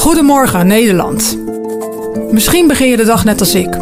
Goedemorgen 0.00 0.66
Nederland. 0.66 1.38
Misschien 2.30 2.66
begin 2.66 2.88
je 2.88 2.96
de 2.96 3.04
dag 3.04 3.24
net 3.24 3.40
als 3.40 3.54
ik, 3.54 3.76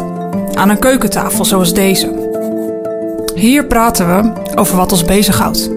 aan 0.53 0.69
een 0.69 0.79
keukentafel 0.79 1.45
zoals 1.45 1.73
deze. 1.73 2.29
Hier 3.35 3.65
praten 3.65 4.07
we 4.07 4.31
over 4.55 4.75
wat 4.75 4.91
ons 4.91 5.05
bezighoudt. 5.05 5.69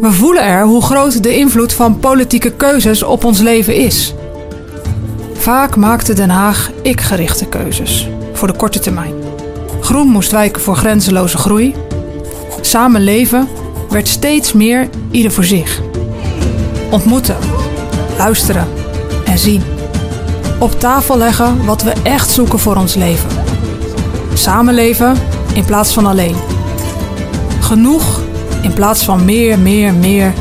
We 0.00 0.08
voelen 0.10 0.44
er 0.44 0.64
hoe 0.64 0.82
groot 0.82 1.22
de 1.22 1.36
invloed 1.36 1.72
van 1.72 1.98
politieke 1.98 2.52
keuzes 2.52 3.02
op 3.02 3.24
ons 3.24 3.40
leven 3.40 3.74
is. 3.74 4.14
Vaak 5.34 5.76
maakte 5.76 6.12
Den 6.12 6.30
Haag 6.30 6.70
ik-gerichte 6.82 7.46
keuzes 7.46 8.08
voor 8.32 8.48
de 8.48 8.56
korte 8.56 8.78
termijn. 8.78 9.14
Groen 9.80 10.08
moest 10.08 10.30
wijken 10.30 10.62
voor 10.62 10.76
grenzeloze 10.76 11.38
groei. 11.38 11.74
Samenleven 12.60 13.48
werd 13.90 14.08
steeds 14.08 14.52
meer 14.52 14.88
ieder 15.10 15.32
voor 15.32 15.44
zich. 15.44 15.80
Ontmoeten, 16.90 17.36
luisteren 18.18 18.81
en 19.32 19.38
zien. 19.38 19.62
Op 20.58 20.80
tafel 20.80 21.18
leggen 21.18 21.64
wat 21.64 21.82
we 21.82 21.92
echt 22.02 22.30
zoeken 22.30 22.58
voor 22.58 22.76
ons 22.76 22.94
leven. 22.94 23.28
Samenleven 24.34 25.16
in 25.54 25.64
plaats 25.64 25.92
van 25.92 26.06
alleen. 26.06 26.36
Genoeg 27.60 28.20
in 28.62 28.72
plaats 28.72 29.04
van 29.04 29.24
meer, 29.24 29.58
meer, 29.58 29.94
meer. 29.94 30.32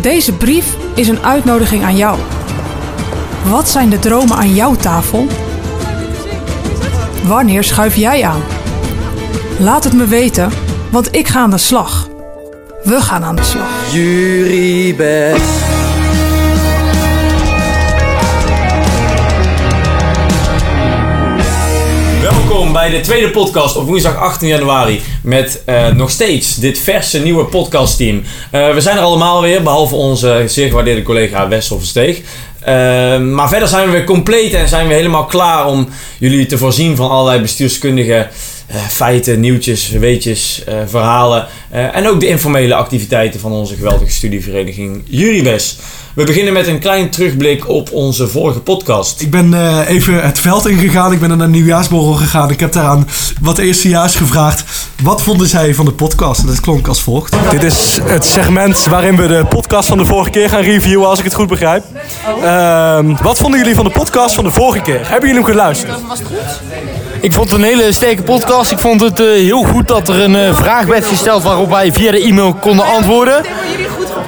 Deze 0.00 0.32
brief 0.32 0.76
is 0.94 1.08
een 1.08 1.24
uitnodiging 1.24 1.84
aan 1.84 1.96
jou. 1.96 2.18
Wat 3.48 3.68
zijn 3.68 3.90
de 3.90 3.98
dromen 3.98 4.36
aan 4.36 4.54
jouw 4.54 4.74
tafel? 4.74 5.26
Wanneer 7.24 7.64
schuif 7.64 7.96
jij 7.96 8.24
aan? 8.24 8.42
Laat 9.58 9.84
het 9.84 9.92
me 9.92 10.06
weten, 10.06 10.50
want 10.90 11.14
ik 11.14 11.28
ga 11.28 11.40
aan 11.40 11.50
de 11.50 11.58
slag. 11.58 12.08
We 12.82 13.00
gaan 13.00 13.24
aan 13.24 13.36
de 13.36 13.42
slag. 13.42 13.92
Jurybes. 13.92 15.69
Welkom 22.50 22.72
bij 22.72 22.90
de 22.90 23.00
tweede 23.00 23.30
podcast 23.30 23.76
op 23.76 23.86
woensdag 23.86 24.16
18 24.16 24.48
januari 24.48 25.00
met 25.22 25.62
eh, 25.64 25.88
nog 25.88 26.10
steeds 26.10 26.56
dit 26.56 26.78
verse 26.78 27.18
nieuwe 27.18 27.44
podcastteam. 27.44 28.22
Eh 28.50 28.74
we 28.74 28.80
zijn 28.80 28.96
er 28.96 29.02
allemaal 29.02 29.42
weer, 29.42 29.62
behalve 29.62 29.94
onze 29.94 30.44
zeer 30.46 30.68
gewaardeerde 30.68 31.02
collega 31.02 31.48
Wessel 31.48 31.78
Versteeg. 31.78 32.20
Eh, 32.60 32.74
maar 33.18 33.48
verder 33.48 33.68
zijn 33.68 33.86
we 33.86 33.92
weer 33.92 34.04
compleet 34.04 34.54
en 34.54 34.68
zijn 34.68 34.88
we 34.88 34.94
helemaal 34.94 35.24
klaar 35.24 35.66
om 35.66 35.88
jullie 36.18 36.46
te 36.46 36.58
voorzien 36.58 36.96
van 36.96 37.10
allerlei 37.10 37.40
bestuurskundige 37.40 38.28
feiten, 38.78 39.40
nieuwtjes, 39.40 39.90
weetjes, 39.90 40.64
eh, 40.64 40.74
verhalen. 40.86 41.46
eh, 41.70 41.96
en 41.96 42.08
ook 42.08 42.20
de 42.20 42.26
informele 42.26 42.74
activiteiten 42.74 43.40
van 43.40 43.52
onze 43.52 43.74
geweldige 43.74 44.10
studievereniging 44.10 45.02
Jurybes. 45.04 45.78
We 46.14 46.24
beginnen 46.24 46.52
met 46.52 46.66
een 46.66 46.78
klein 46.78 47.10
terugblik 47.10 47.68
op 47.68 47.92
onze 47.92 48.28
vorige 48.28 48.60
podcast. 48.60 49.20
Ik 49.20 49.30
ben 49.30 49.54
eh, 49.54 49.88
even 49.88 50.22
het 50.22 50.38
veld 50.38 50.66
ingegaan. 50.66 51.12
Ik 51.12 51.20
ben 51.20 51.28
naar 51.28 51.40
een 51.40 51.50
nieuwjaarsborrel 51.50 52.12
gegaan. 52.12 52.50
Ik 52.50 52.60
heb 52.60 52.72
daaraan 52.72 53.08
wat 53.40 53.58
eerstejaars 53.58 54.14
gevraagd. 54.14 54.64
Wat 55.02 55.22
vonden 55.22 55.46
zij 55.48 55.74
van 55.74 55.84
de 55.84 55.92
podcast? 55.92 56.40
En 56.40 56.46
dat 56.46 56.60
klonk 56.60 56.88
als 56.88 57.00
volgt. 57.00 57.36
Dit 57.50 57.62
is 57.62 57.98
het 58.02 58.24
segment 58.24 58.84
waarin 58.84 59.16
we 59.16 59.26
de 59.26 59.44
podcast 59.48 59.88
van 59.88 59.98
de 59.98 60.04
vorige 60.04 60.30
keer 60.30 60.48
gaan 60.48 60.62
reviewen, 60.62 61.08
als 61.08 61.18
ik 61.18 61.24
het 61.24 61.34
goed 61.34 61.48
begrijp. 61.48 61.84
Ehm, 62.42 63.16
wat 63.22 63.38
vonden 63.38 63.60
jullie 63.60 63.74
van 63.74 63.84
de 63.84 63.90
podcast 63.90 64.34
van 64.34 64.44
de 64.44 64.50
vorige 64.50 64.82
keer? 64.82 65.00
Hebben 65.08 65.28
jullie 65.28 65.44
hem 65.44 65.52
geluisterd? 65.52 65.98
Ik 67.20 67.32
vond 67.32 67.50
het 67.50 67.58
een 67.60 67.66
hele 67.66 67.92
sterke 67.92 68.22
podcast. 68.22 68.70
Ik 68.70 68.78
vond 68.78 69.00
het 69.00 69.20
eh, 69.20 69.26
heel 69.26 69.62
goed 69.62 69.88
dat 69.88 70.08
er 70.08 70.20
een 70.20 70.36
eh, 70.36 70.54
vraag 70.54 70.84
werd 70.86 71.06
gesteld 71.06 71.42
waarop 71.42 71.70
wij 71.70 71.92
via 71.92 72.10
de 72.10 72.20
e-mail 72.22 72.54
konden 72.54 72.86
antwoorden. 72.86 73.42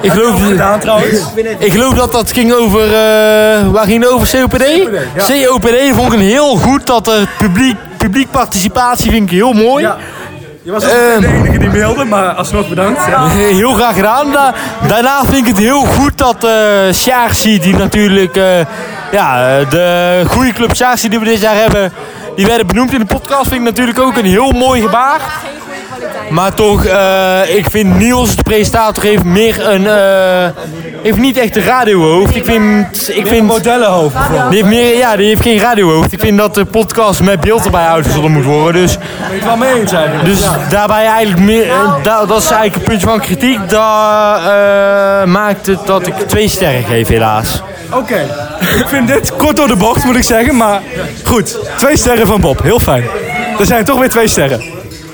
Ik 0.01 0.11
geloof, 0.11 0.41
ik 1.59 1.71
geloof 1.71 1.93
dat 1.93 2.11
dat 2.11 2.31
ging 2.31 2.53
over. 2.53 2.83
eh, 2.83 3.69
waar 3.71 3.85
ging 3.85 4.03
het 4.03 4.11
over? 4.11 4.39
COPD? 4.41 4.63
COPD 5.27 5.95
vond 5.95 6.13
ik 6.13 6.19
een 6.19 6.25
heel 6.25 6.55
goed 6.55 6.85
dat 6.87 7.07
er 7.07 7.27
publiek, 7.37 7.75
publiek 7.97 8.31
participatie 8.31 9.11
vind 9.11 9.23
ik 9.31 9.35
heel 9.37 9.53
mooi. 9.53 9.87
Je 10.63 10.71
was 10.71 10.83
ook 10.83 10.89
de 11.21 11.27
enige 11.27 11.57
die 11.57 11.69
mailde, 11.69 12.03
maar 12.03 12.33
alsnog 12.33 12.69
bedankt. 12.69 13.01
Heel 13.33 13.73
graag 13.73 13.95
gedaan. 13.95 14.31
Da- 14.31 14.53
daarna 14.87 15.19
vind 15.25 15.35
ik 15.35 15.47
het 15.47 15.57
heel 15.57 15.81
goed 15.85 16.17
dat 16.17 16.43
eh 16.43 16.93
Sjaarsi, 16.93 17.59
die 17.59 17.75
natuurlijk 17.75 18.35
eh, 18.35 18.59
ja, 19.11 19.57
eh, 19.59 19.69
de 19.69 20.21
goede 20.27 20.53
club 20.53 20.75
Sjaarsi 20.75 21.09
die 21.09 21.19
we 21.19 21.25
dit 21.25 21.41
jaar 21.41 21.55
hebben, 21.55 21.93
die 22.35 22.45
werden 22.45 22.67
benoemd 22.67 22.93
in 22.93 22.99
de 22.99 23.05
podcast. 23.05 23.41
Vind 23.47 23.53
ik 23.53 23.61
natuurlijk 23.61 23.99
ook 23.99 24.17
een 24.17 24.25
heel 24.25 24.51
mooi 24.51 24.81
gebaar. 24.81 25.19
Maar 26.29 26.53
toch, 26.53 26.85
eh, 26.85 27.55
ik 27.55 27.65
vind 27.69 27.97
Niels, 27.97 28.35
de 28.35 28.43
presentator, 28.43 29.03
heeft 29.03 29.23
meer 29.23 29.67
een. 29.69 29.87
eh, 29.87 30.49
heeft 31.03 31.17
niet 31.17 31.37
echt 31.37 31.55
een 31.55 31.63
radiohoofd. 31.63 32.35
Ik 32.35 32.45
vind. 32.45 33.09
Ik 33.17 33.27
vind 33.27 33.47
modellenhoofd. 33.47 34.15
die 34.49 34.57
heeft 34.57 34.69
meer, 34.69 34.97
ja, 34.97 35.15
die 35.15 35.27
heeft 35.27 35.41
geen 35.41 35.59
radiohoofd. 35.59 36.11
Ik 36.13 36.19
vind 36.19 36.37
dat 36.37 36.53
de 36.53 36.65
podcast 36.65 37.21
met 37.21 37.39
beeld 37.41 37.65
erbij 37.65 37.87
uitgezonden 37.87 38.31
moet 38.31 38.43
worden. 38.45 38.81
Dus 38.81 38.97
het 39.01 39.43
wel 39.43 39.57
mee 39.57 39.79
eens 39.79 39.91
eigenlijk? 39.91 40.25
dus 40.25 40.41
daarbij 40.69 41.05
eigenlijk 41.05 41.41
meer, 41.45 41.69
eh, 41.69 41.93
da- 42.03 42.25
dat 42.25 42.37
is 42.41 42.49
eigenlijk 42.51 42.75
een 42.75 42.81
puntje 42.83 43.07
van 43.07 43.19
kritiek. 43.19 43.69
Dat 43.69 43.79
maakt 45.25 45.65
het 45.65 45.85
dat 45.85 46.07
ik 46.07 46.13
twee 46.27 46.47
sterren 46.47 46.83
geef, 46.83 47.07
helaas. 47.07 47.61
Oké. 47.91 48.15
Ik 48.81 48.87
vind 48.87 49.07
dit 49.07 49.35
kort 49.35 49.55
door 49.55 49.67
de 49.67 49.75
bocht, 49.75 50.03
moet 50.05 50.15
ik 50.15 50.23
zeggen. 50.23 50.55
Maar 50.57 50.81
goed, 51.25 51.57
twee 51.77 51.97
sterren 51.97 52.27
van 52.27 52.41
Bob. 52.41 52.61
Heel 52.63 52.79
fijn. 52.79 53.03
Er 53.59 53.65
zijn 53.65 53.85
toch 53.85 53.99
weer 53.99 54.09
twee 54.09 54.27
sterren. 54.27 54.63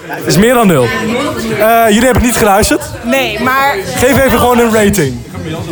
Het 0.10 0.26
is 0.26 0.38
meer 0.38 0.54
dan 0.54 0.68
nul. 0.68 0.84
Eh, 0.84 1.86
jullie 1.88 2.04
hebben 2.06 2.24
niet 2.24 2.36
geluisterd. 2.36 2.82
Nee, 3.04 3.40
maar 3.40 3.76
Geef 3.96 4.18
even 4.20 4.40
gewoon 4.40 4.60
een 4.60 4.74
rating. 4.74 5.18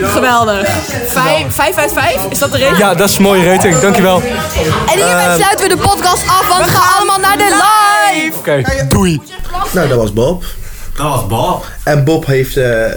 geweldig. 0.01 0.69
Vijf, 1.07 1.45
vijf 1.49 1.75
uit 1.77 1.93
vijf? 1.93 2.19
Is 2.29 2.39
dat 2.39 2.51
de 2.51 2.57
reden? 2.57 2.77
Ja, 2.77 2.93
dat 2.93 3.09
is 3.09 3.17
een 3.17 3.23
mooie 3.23 3.51
rating. 3.51 3.79
Dankjewel. 3.79 4.21
En 4.21 4.97
hiermee 5.05 5.35
sluiten 5.35 5.69
we 5.69 5.75
de 5.75 5.81
podcast 5.81 6.27
af, 6.27 6.47
want 6.47 6.65
we 6.65 6.71
gaan 6.71 6.95
allemaal 6.97 7.19
naar 7.19 7.37
de 7.37 7.61
live. 8.13 8.37
Oké, 8.37 8.61
doei. 8.87 9.21
Nou, 9.71 9.87
dat 9.87 9.97
was 9.97 10.13
Bob. 10.13 10.43
Dat 10.95 11.05
was 11.07 11.27
Bob. 11.27 11.65
En 11.83 12.03
Bob 12.03 12.25
heeft 12.25 12.57
eh, 12.57 12.85
eh, 12.85 12.91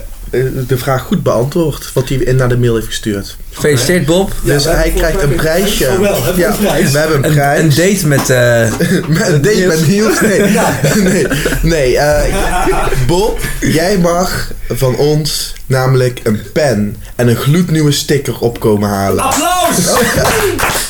de 0.67 0.79
vraag 0.79 1.03
goed 1.03 1.23
beantwoord, 1.23 1.91
wat 1.93 2.09
hij 2.09 2.19
in 2.19 2.37
naar 2.37 2.49
de 2.49 2.59
mail 2.59 2.75
heeft 2.75 2.87
gestuurd. 2.87 3.37
Gefeliciteerd 3.53 4.07
Bob. 4.07 4.33
Dus 4.45 4.65
hij 4.65 4.93
krijgt 4.97 5.23
een 5.23 5.35
prijsje. 5.35 5.85
ja, 6.37 6.57
we 6.93 6.99
hebben 6.99 7.25
een 7.25 7.33
prijs. 7.33 7.63
Een 7.63 7.69
date 7.69 8.07
met... 8.07 8.31
eh, 8.31 8.73
Met 9.19 9.27
een 9.29 9.43
date 9.43 9.65
met 9.67 9.87
Niels? 9.87 10.21
Nee, 10.21 10.41
nee, 11.13 11.27
nee 11.63 11.97
eh, 11.97 12.35
Bob, 13.07 13.41
jij 13.61 13.99
mag 13.99 14.51
van 14.69 14.97
ons 14.97 15.55
namelijk 15.67 16.21
een 16.23 16.41
pen 16.53 16.97
en 17.17 17.29
een 17.29 17.37
gloednieuwe 17.37 17.93
sticker 17.93 18.39
opkomen 18.41 18.89
halen. 18.89 19.25
Applaus! 19.25 19.85
Bob. 19.85 20.89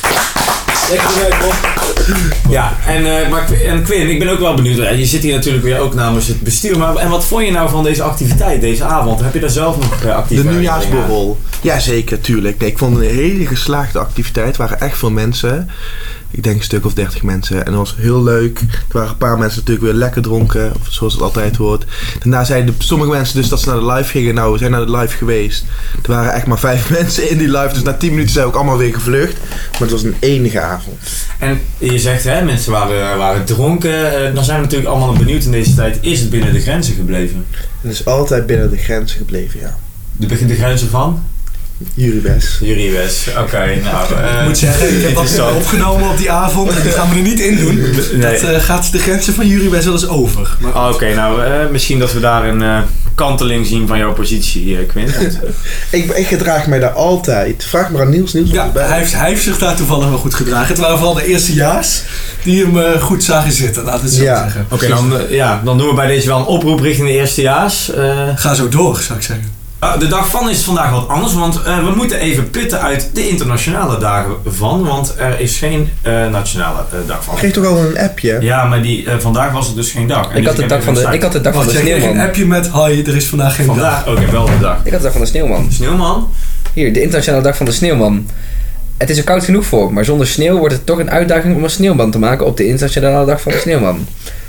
Ja, 2.49 2.73
en, 2.85 3.23
eh, 3.23 3.29
maar, 3.29 3.51
en 3.65 3.83
Quinn, 3.83 4.09
ik 4.09 4.19
ben 4.19 4.29
ook 4.29 4.39
wel 4.39 4.53
benieuwd. 4.53 4.97
Je 4.97 5.05
zit 5.05 5.21
hier 5.23 5.35
natuurlijk 5.35 5.63
weer 5.63 5.79
ook 5.79 5.93
namens 5.93 6.27
het 6.27 6.41
bestuur. 6.41 6.77
Maar, 6.77 6.95
en 6.95 7.09
wat 7.09 7.25
vond 7.25 7.45
je 7.45 7.51
nou 7.51 7.69
van 7.69 7.83
deze 7.83 8.03
activiteit, 8.03 8.61
deze 8.61 8.83
avond? 8.83 9.19
Heb 9.19 9.33
je 9.33 9.39
daar 9.39 9.49
zelf 9.49 9.77
nog 9.77 10.03
uh, 10.03 10.15
actief 10.15 10.43
De 10.43 10.49
nieuwjaarsborrel. 10.49 11.39
Jazeker, 11.61 12.21
tuurlijk. 12.21 12.59
Nee, 12.59 12.69
ik 12.69 12.77
vond 12.77 12.97
het 12.97 13.05
een 13.05 13.15
hele 13.15 13.45
geslaagde 13.45 13.99
activiteit. 13.99 14.57
Er 14.57 14.61
waren 14.61 14.79
echt 14.79 14.97
veel 14.97 15.11
mensen. 15.11 15.69
Ik 16.31 16.43
denk 16.43 16.57
een 16.57 16.63
stuk 16.63 16.85
of 16.85 16.93
dertig 16.93 17.23
mensen. 17.23 17.57
En 17.65 17.71
dat 17.71 17.75
was 17.79 17.95
heel 17.97 18.23
leuk. 18.23 18.59
Er 18.59 18.67
waren 18.91 19.09
een 19.09 19.17
paar 19.17 19.37
mensen 19.37 19.59
natuurlijk 19.59 19.85
weer 19.85 19.95
lekker 19.95 20.21
dronken. 20.21 20.71
Of 20.79 20.87
zoals 20.89 21.13
het 21.13 21.21
altijd 21.21 21.55
hoort. 21.55 21.85
Daarna 22.19 22.43
zeiden 22.43 22.75
de- 22.77 22.83
sommige 22.85 23.09
mensen 23.11 23.35
dus 23.35 23.49
dat 23.49 23.59
ze 23.61 23.69
naar 23.69 23.79
de 23.79 23.85
live 23.85 24.09
gingen. 24.09 24.33
Nou, 24.33 24.51
we 24.51 24.57
zijn 24.57 24.71
naar 24.71 24.85
de 24.85 24.97
live 24.97 25.17
geweest. 25.17 25.63
Er 26.03 26.11
waren 26.11 26.33
echt 26.33 26.45
maar 26.47 26.59
vijf 26.59 26.89
mensen 26.99 27.29
in 27.29 27.37
die 27.37 27.47
live. 27.51 27.73
Dus 27.73 27.83
na 27.83 27.93
tien 27.93 28.09
minuten 28.09 28.31
zijn 28.31 28.45
we 28.45 28.51
ook 28.51 28.57
allemaal 28.57 28.77
weer 28.77 28.93
gevlucht. 28.93 29.37
Maar 29.71 29.79
het 29.81 29.91
was 29.91 30.03
een 30.03 30.15
enige 30.19 30.59
avond. 30.59 30.97
En 31.39 31.59
je 31.77 31.99
zegt, 31.99 32.23
hè, 32.23 32.43
mensen 32.43 32.71
waren, 32.71 33.17
waren 33.17 33.45
dronken. 33.45 34.25
Eh, 34.27 34.35
dan 34.35 34.43
zijn 34.43 34.57
we 34.57 34.63
natuurlijk 34.63 34.89
allemaal 34.89 35.13
benieuwd 35.13 35.43
in 35.43 35.51
deze 35.51 35.73
tijd. 35.75 35.97
Is 36.01 36.19
het 36.19 36.29
binnen 36.29 36.53
de 36.53 36.59
grenzen 36.61 36.95
gebleven? 36.95 37.45
Het 37.81 37.91
is 37.91 38.05
altijd 38.05 38.45
binnen 38.45 38.69
de 38.69 38.77
grenzen 38.77 39.17
gebleven, 39.17 39.59
ja. 39.59 39.77
De, 40.17 40.45
de 40.45 40.55
grenzen 40.55 40.89
van? 40.89 41.23
Jurybes. 41.93 42.57
Jurybes. 42.61 43.27
Oké, 43.39 43.57
nou... 43.83 44.13
eh, 44.13 44.39
Ik 44.41 44.47
moet 44.47 44.57
zeggen, 44.57 44.95
ik 44.97 45.01
heb 45.03 45.15
dat 45.15 45.51
opgenomen 45.55 46.09
op 46.09 46.17
die 46.17 46.31
avond. 46.31 46.69
En 46.75 46.81
die 46.81 46.91
gaan 46.91 47.09
we 47.09 47.15
er 47.15 47.21
niet 47.21 47.39
in 47.39 47.55
doen. 47.57 47.75
Nee. 48.13 48.39
Dat 48.39 48.49
eh, 48.49 48.59
gaat 48.59 48.91
de 48.91 48.99
grenzen 48.99 49.33
van 49.33 49.47
jullie 49.47 49.69
best 49.69 49.83
wel 49.83 49.93
eens 49.93 50.07
over. 50.07 50.57
Maar 50.59 50.75
Oh, 50.75 50.89
Oké, 50.93 51.13
nou, 51.15 51.43
eh, 51.45 51.51
misschien 51.71 51.99
dat 51.99 52.13
we 52.13 52.19
daar 52.19 52.47
een 52.47 52.61
eh, 52.61 52.79
kanteling 53.15 53.65
zien 53.65 53.87
van 53.87 53.97
jouw 53.97 54.13
positie, 54.13 54.77
eh, 54.77 54.87
Quinn. 54.87 55.09
Ik, 55.89 56.11
ik 56.11 56.27
gedraag 56.27 56.67
mij 56.67 56.79
daar 56.79 56.89
altijd. 56.91 57.65
Vraag 57.69 57.89
maar 57.89 58.01
aan 58.01 58.09
Niels. 58.09 58.33
Niels 58.33 58.49
Ja, 58.49 58.71
hij 58.73 58.97
heeft, 58.97 59.13
hij 59.15 59.29
heeft 59.29 59.43
zich 59.43 59.57
daar 59.57 59.75
toevallig 59.75 60.09
wel 60.09 60.17
goed 60.17 60.33
gedragen. 60.35 60.67
Het 60.67 60.77
waren 60.77 60.97
vooral 60.97 61.13
de 61.15 61.25
eerstejaars 61.25 62.01
die 62.43 62.63
hem 62.65 62.79
eh, 62.79 63.01
goed 63.01 63.23
zagen 63.23 63.51
zitten, 63.51 63.83
laten 63.83 63.99
we 64.01 64.05
het 64.07 64.15
zo 64.15 64.23
Ja. 64.23 64.41
zeggen. 64.43 64.65
Oké, 64.69 64.87
dan, 64.87 65.17
eh, 65.19 65.31
ja, 65.31 65.61
dan 65.65 65.77
doen 65.77 65.87
we 65.87 65.93
bij 65.93 66.07
deze 66.07 66.27
wel 66.27 66.39
een 66.39 66.45
oproep 66.45 66.79
richting 66.79 67.07
de 67.07 67.13
eerstejaars. 67.13 67.91
Eh 67.93 68.27
Ga 68.35 68.53
zo 68.53 68.69
door, 68.69 69.01
zou 69.01 69.19
ik 69.19 69.25
zeggen. 69.25 69.59
Ah, 69.83 69.99
de 69.99 70.07
dag 70.07 70.29
van 70.29 70.49
is 70.49 70.61
vandaag 70.61 70.91
wat 70.91 71.07
anders, 71.07 71.33
want 71.33 71.63
eh, 71.63 71.83
we 71.85 71.95
moeten 71.95 72.19
even 72.19 72.49
putten 72.49 72.81
uit 72.81 73.09
de 73.13 73.29
internationale 73.29 73.97
dagen 73.97 74.31
van, 74.45 74.83
want 74.83 75.15
er 75.17 75.39
is 75.39 75.57
geen 75.57 75.89
eh, 76.01 76.27
nationale 76.27 76.79
eh, 76.91 76.97
dag 77.07 77.23
van. 77.23 77.33
Ik 77.33 77.39
kreeg 77.39 77.53
toch 77.53 77.65
al 77.65 77.77
een 77.77 77.97
appje? 77.99 78.37
Ja, 78.41 78.65
maar 78.65 78.81
die, 78.81 79.05
eh, 79.09 79.17
vandaag 79.17 79.51
was 79.51 79.67
het 79.67 79.75
dus 79.75 79.91
geen 79.91 80.07
dag. 80.07 80.23
En 80.23 80.29
ik, 80.29 80.35
dus 80.37 80.45
had 80.45 80.55
de 80.55 80.65
dag 80.65 80.83
van 80.83 80.93
de, 80.93 81.07
ik 81.11 81.21
had 81.21 81.31
de 81.31 81.41
dag 81.41 81.53
van 81.53 81.65
de 81.65 81.71
jij 81.71 81.81
kreeg 81.81 81.93
een 81.95 82.01
sneeuwman. 82.01 82.25
appje 82.25 82.45
met... 82.45 82.67
Hoi, 82.67 83.03
er 83.03 83.15
is 83.15 83.25
vandaag 83.27 83.55
geen 83.55 83.65
Vandaag, 83.65 84.03
dag. 84.05 84.13
oké, 84.17 84.31
wel 84.31 84.45
de 84.45 84.59
dag. 84.59 84.77
Ik 84.83 84.91
had 84.91 84.99
de 84.99 85.05
dag 85.05 85.11
van 85.11 85.21
de 85.21 85.27
sneeuwman. 85.27 85.71
Sneeuwman? 85.71 86.29
Hier, 86.73 86.93
de 86.93 87.01
internationale 87.01 87.43
dag 87.43 87.57
van 87.57 87.65
de 87.65 87.71
sneeuwman. 87.71 88.27
Het 88.97 89.09
is 89.09 89.17
er 89.17 89.23
koud 89.23 89.43
genoeg 89.43 89.65
voor, 89.65 89.93
maar 89.93 90.05
zonder 90.05 90.27
sneeuw 90.27 90.57
wordt 90.57 90.73
het 90.73 90.85
toch 90.85 90.99
een 90.99 91.11
uitdaging 91.11 91.55
om 91.55 91.63
een 91.63 91.69
sneeuwman 91.69 92.11
te 92.11 92.19
maken 92.19 92.45
op 92.45 92.57
de 92.57 92.67
internationale 92.67 93.25
dag 93.25 93.41
van 93.41 93.51
de 93.51 93.57
sneeuwman. 93.57 94.07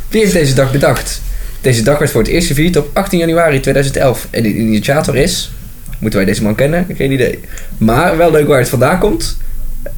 Wie 0.08 0.20
heeft 0.20 0.32
deze 0.32 0.54
dag 0.54 0.72
bedacht? 0.72 1.20
Deze 1.62 1.82
dag 1.82 1.98
werd 1.98 2.10
voor 2.10 2.20
het 2.20 2.30
eerst 2.30 2.46
gevierd 2.46 2.76
op 2.76 2.88
18 2.92 3.18
januari 3.18 3.60
2011 3.60 4.26
en 4.30 4.42
de 4.42 4.54
initiator 4.54 5.16
is... 5.16 5.50
Moeten 5.98 6.20
wij 6.20 6.28
deze 6.28 6.42
man 6.42 6.54
kennen? 6.54 6.86
Geen 6.96 7.12
idee. 7.12 7.38
Maar 7.78 8.16
wel 8.16 8.30
leuk 8.30 8.46
waar 8.46 8.58
het 8.58 8.68
vandaan 8.68 8.98
komt. 8.98 9.36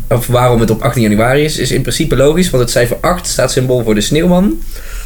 Of 0.08 0.26
waarom 0.26 0.61
het 0.61 0.70
op 0.70 0.82
18 0.82 1.02
januari 1.02 1.44
is, 1.44 1.58
is 1.58 1.70
in 1.70 1.81
principe 1.82 2.16
logisch, 2.16 2.50
want 2.50 2.62
het 2.62 2.72
cijfer 2.72 2.96
8 3.00 3.26
staat 3.26 3.52
symbool 3.52 3.84
voor 3.84 3.94
de 3.94 4.00
sneeuwman 4.00 4.61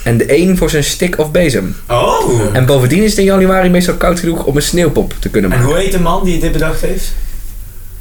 en 0.04 0.16
de 0.16 0.24
1 0.24 0.56
voor 0.56 0.70
zijn 0.70 0.84
stick 0.84 1.18
of 1.18 1.30
bezem. 1.30 1.76
Oh! 1.88 2.30
En 2.52 2.66
bovendien 2.66 3.02
is 3.02 3.10
het 3.10 3.18
in 3.18 3.24
januari 3.24 3.68
meestal 3.68 3.94
koud 3.94 4.20
genoeg 4.20 4.44
om 4.44 4.56
een 4.56 4.62
sneeuwpop 4.62 5.14
te 5.18 5.28
kunnen 5.28 5.52
En 5.52 5.58
maken. 5.58 5.72
hoe 5.74 5.82
heet 5.82 5.92
de 5.92 6.00
man 6.00 6.24
die 6.24 6.40
dit 6.40 6.52
bedacht 6.52 6.80
heeft? 6.80 7.12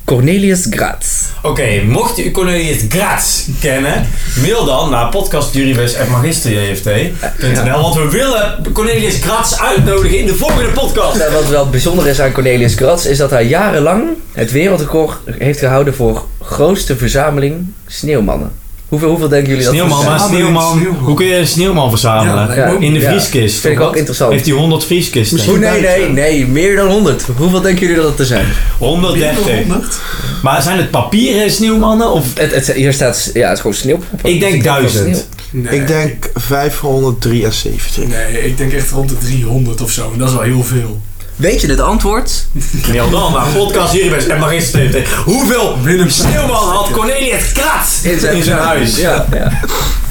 Cornelius 0.07 0.68
Gratz. 0.69 1.24
Oké, 1.42 1.83
mocht 1.83 2.19
u 2.19 2.31
Cornelius 2.31 2.86
Gratz 2.89 3.48
kennen, 3.59 4.07
mail 4.42 4.65
dan 4.65 4.89
naar 4.89 5.09
podcastjurybus.magisterjft.nl 5.09 7.81
Want 7.81 7.95
we 7.95 8.09
willen 8.09 8.65
Cornelius 8.74 9.19
Gratz 9.21 9.59
uitnodigen 9.59 10.19
in 10.19 10.25
de 10.25 10.36
volgende 10.36 10.69
podcast. 10.69 11.18
Nou, 11.18 11.31
wat 11.31 11.50
wel 11.50 11.69
bijzonder 11.69 12.07
is 12.07 12.21
aan 12.21 12.31
Cornelius 12.31 12.75
Gratz 12.75 13.06
is 13.06 13.18
dat 13.18 13.30
hij 13.30 13.45
jarenlang 13.45 14.09
het 14.33 14.51
wereldrecord 14.51 15.18
heeft 15.38 15.59
gehouden 15.59 15.95
voor 15.95 16.25
grootste 16.42 16.98
verzameling 16.98 17.65
sneeuwmannen. 17.88 18.51
Hoeveel, 18.88 19.10
hoeveel 19.10 19.28
denken 19.28 19.50
jullie 19.50 19.63
dat 19.63 19.74
Sneeuwman, 19.74 19.98
het 20.00 20.07
maar 20.07 20.19
zijn? 20.19 20.31
sneeuwman. 20.31 20.86
Hoe 21.00 21.16
kun 21.16 21.25
je 21.25 21.36
een 21.38 21.48
sneeuwman 21.48 21.89
verzamelen? 21.89 22.56
Ja, 22.56 22.66
in 22.80 22.94
de 22.94 23.00
ja. 23.00 23.10
vrieskist. 23.10 23.60
Vind 23.60 23.74
ik 23.74 23.80
ook 23.80 23.88
wat? 23.88 23.95
interessant. 23.95 24.31
Heeft 24.31 24.45
hij 24.45 24.56
100 24.56 24.86
vrieskisten? 24.86 25.60
Nee, 25.60 25.81
nee, 25.81 26.10
nee, 26.10 26.48
meer 26.48 26.75
dan 26.75 26.88
100. 26.88 27.24
Hoeveel 27.38 27.62
denken 27.62 27.81
jullie 27.81 28.01
dat 28.01 28.10
het 28.10 28.19
er 28.19 28.25
zijn? 28.25 28.45
130. 28.78 30.39
Maar 30.44 30.62
zijn 30.62 30.78
het 30.78 30.92
papieren 30.92 31.51
sneeuwmannen? 31.51 32.12
Of? 32.12 32.25
Het, 32.34 32.54
het, 32.54 32.74
hier 32.74 32.94
staat, 32.94 33.31
ja, 33.34 33.44
het 33.48 33.54
is 33.54 33.60
gewoon 33.60 33.75
sneeuw. 33.75 34.00
Ik 34.24 34.39
denk 34.39 34.63
duizend. 34.63 35.28
Ik 35.69 35.88
denk 35.88 36.30
573. 36.33 38.07
Nee, 38.07 38.45
ik 38.45 38.57
denk 38.57 38.72
echt 38.72 38.92
rond 38.92 39.10
de 39.10 39.18
300 39.18 39.81
of 39.81 39.92
zo. 39.92 40.12
En 40.12 40.19
dat 40.19 40.28
is 40.28 40.33
wel 40.33 40.44
heel 40.44 40.63
veel. 40.63 41.01
Weet 41.38 41.62
je 41.62 41.68
het 41.68 41.80
antwoord? 41.80 42.48
Mail 42.88 43.10
dan 43.10 43.31
naar 43.34 43.48
podcast 43.48 43.94
Jurybus 43.94 44.28
en 44.28 44.39
Magisterjft. 44.39 45.13
Hoeveel 45.13 45.78
sneeuwman 46.07 46.69
had 46.69 46.92
Cornelius 46.92 47.51
Gratz 47.54 48.04
in 48.04 48.44
zijn, 48.44 48.57
huis? 48.57 48.98
Ja, 48.98 49.25
ja. 49.31 49.51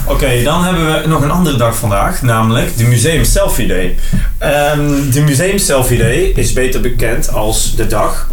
Oké, 0.04 0.42
dan 0.42 0.64
hebben 0.64 1.02
we 1.02 1.08
nog 1.08 1.22
een 1.22 1.30
andere 1.30 1.56
dag 1.56 1.76
vandaag, 1.76 2.22
namelijk 2.22 2.76
de 2.76 2.84
Museum 2.84 3.24
Selfie 3.24 3.66
Day. 3.66 3.96
Ehm, 4.38 5.10
de 5.10 5.20
Museum 5.20 5.58
Selfie 5.58 5.98
Day 5.98 6.32
is 6.34 6.52
beter 6.52 6.80
bekend 6.80 7.32
als 7.32 7.76
de 7.76 7.86
dag 7.86 8.28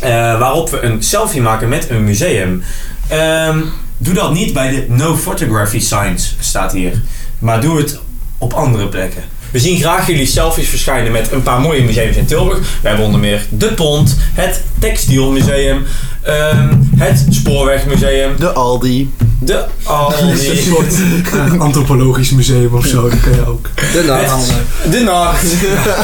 eh, 0.00 0.10
waarop 0.38 0.70
we 0.70 0.80
een 0.82 1.02
selfie 1.02 1.40
maken 1.40 1.68
met 1.68 1.90
een 1.90 2.04
museum. 2.04 2.62
Ehm, 3.08 3.60
doe 3.98 4.14
dat 4.14 4.32
niet 4.32 4.52
bij 4.52 4.70
de 4.70 4.84
No 4.88 5.16
Photography 5.16 5.80
Signs, 5.80 6.36
staat 6.40 6.72
hier. 6.72 7.02
Maar 7.38 7.60
doe 7.60 7.78
het 7.78 7.98
op 8.38 8.52
andere 8.52 8.88
plekken. 8.88 9.22
We 9.56 9.62
zien 9.62 9.80
graag 9.80 10.06
jullie 10.06 10.26
selfies 10.26 10.68
verschijnen 10.68 11.12
met 11.12 11.32
een 11.32 11.42
paar 11.42 11.60
mooie 11.60 11.82
museums 11.82 12.16
in 12.16 12.26
Tilburg. 12.26 12.58
We 12.58 12.88
hebben 12.88 13.06
onder 13.06 13.20
meer 13.20 13.46
De 13.48 13.72
Pont, 13.72 14.16
het 14.32 14.62
Textielmuseum, 14.78 15.84
ehm, 16.22 16.68
het 16.96 17.26
Spoorwegmuseum, 17.30 18.36
De 18.38 18.52
Aldi. 18.52 19.10
de 19.38 19.54
Een 19.56 19.66
Aldi, 19.84 20.56
soort 20.56 20.94
eh, 21.32 21.60
antropologisch 21.60 22.30
museum 22.30 22.74
of 22.74 22.86
zo, 22.86 23.08
dat 23.08 23.20
kun 23.20 23.34
je 23.34 23.46
ook. 23.46 23.68
De 23.92 24.04
nacht. 24.06 24.52
De 24.90 25.00
Nacht, 25.00 25.44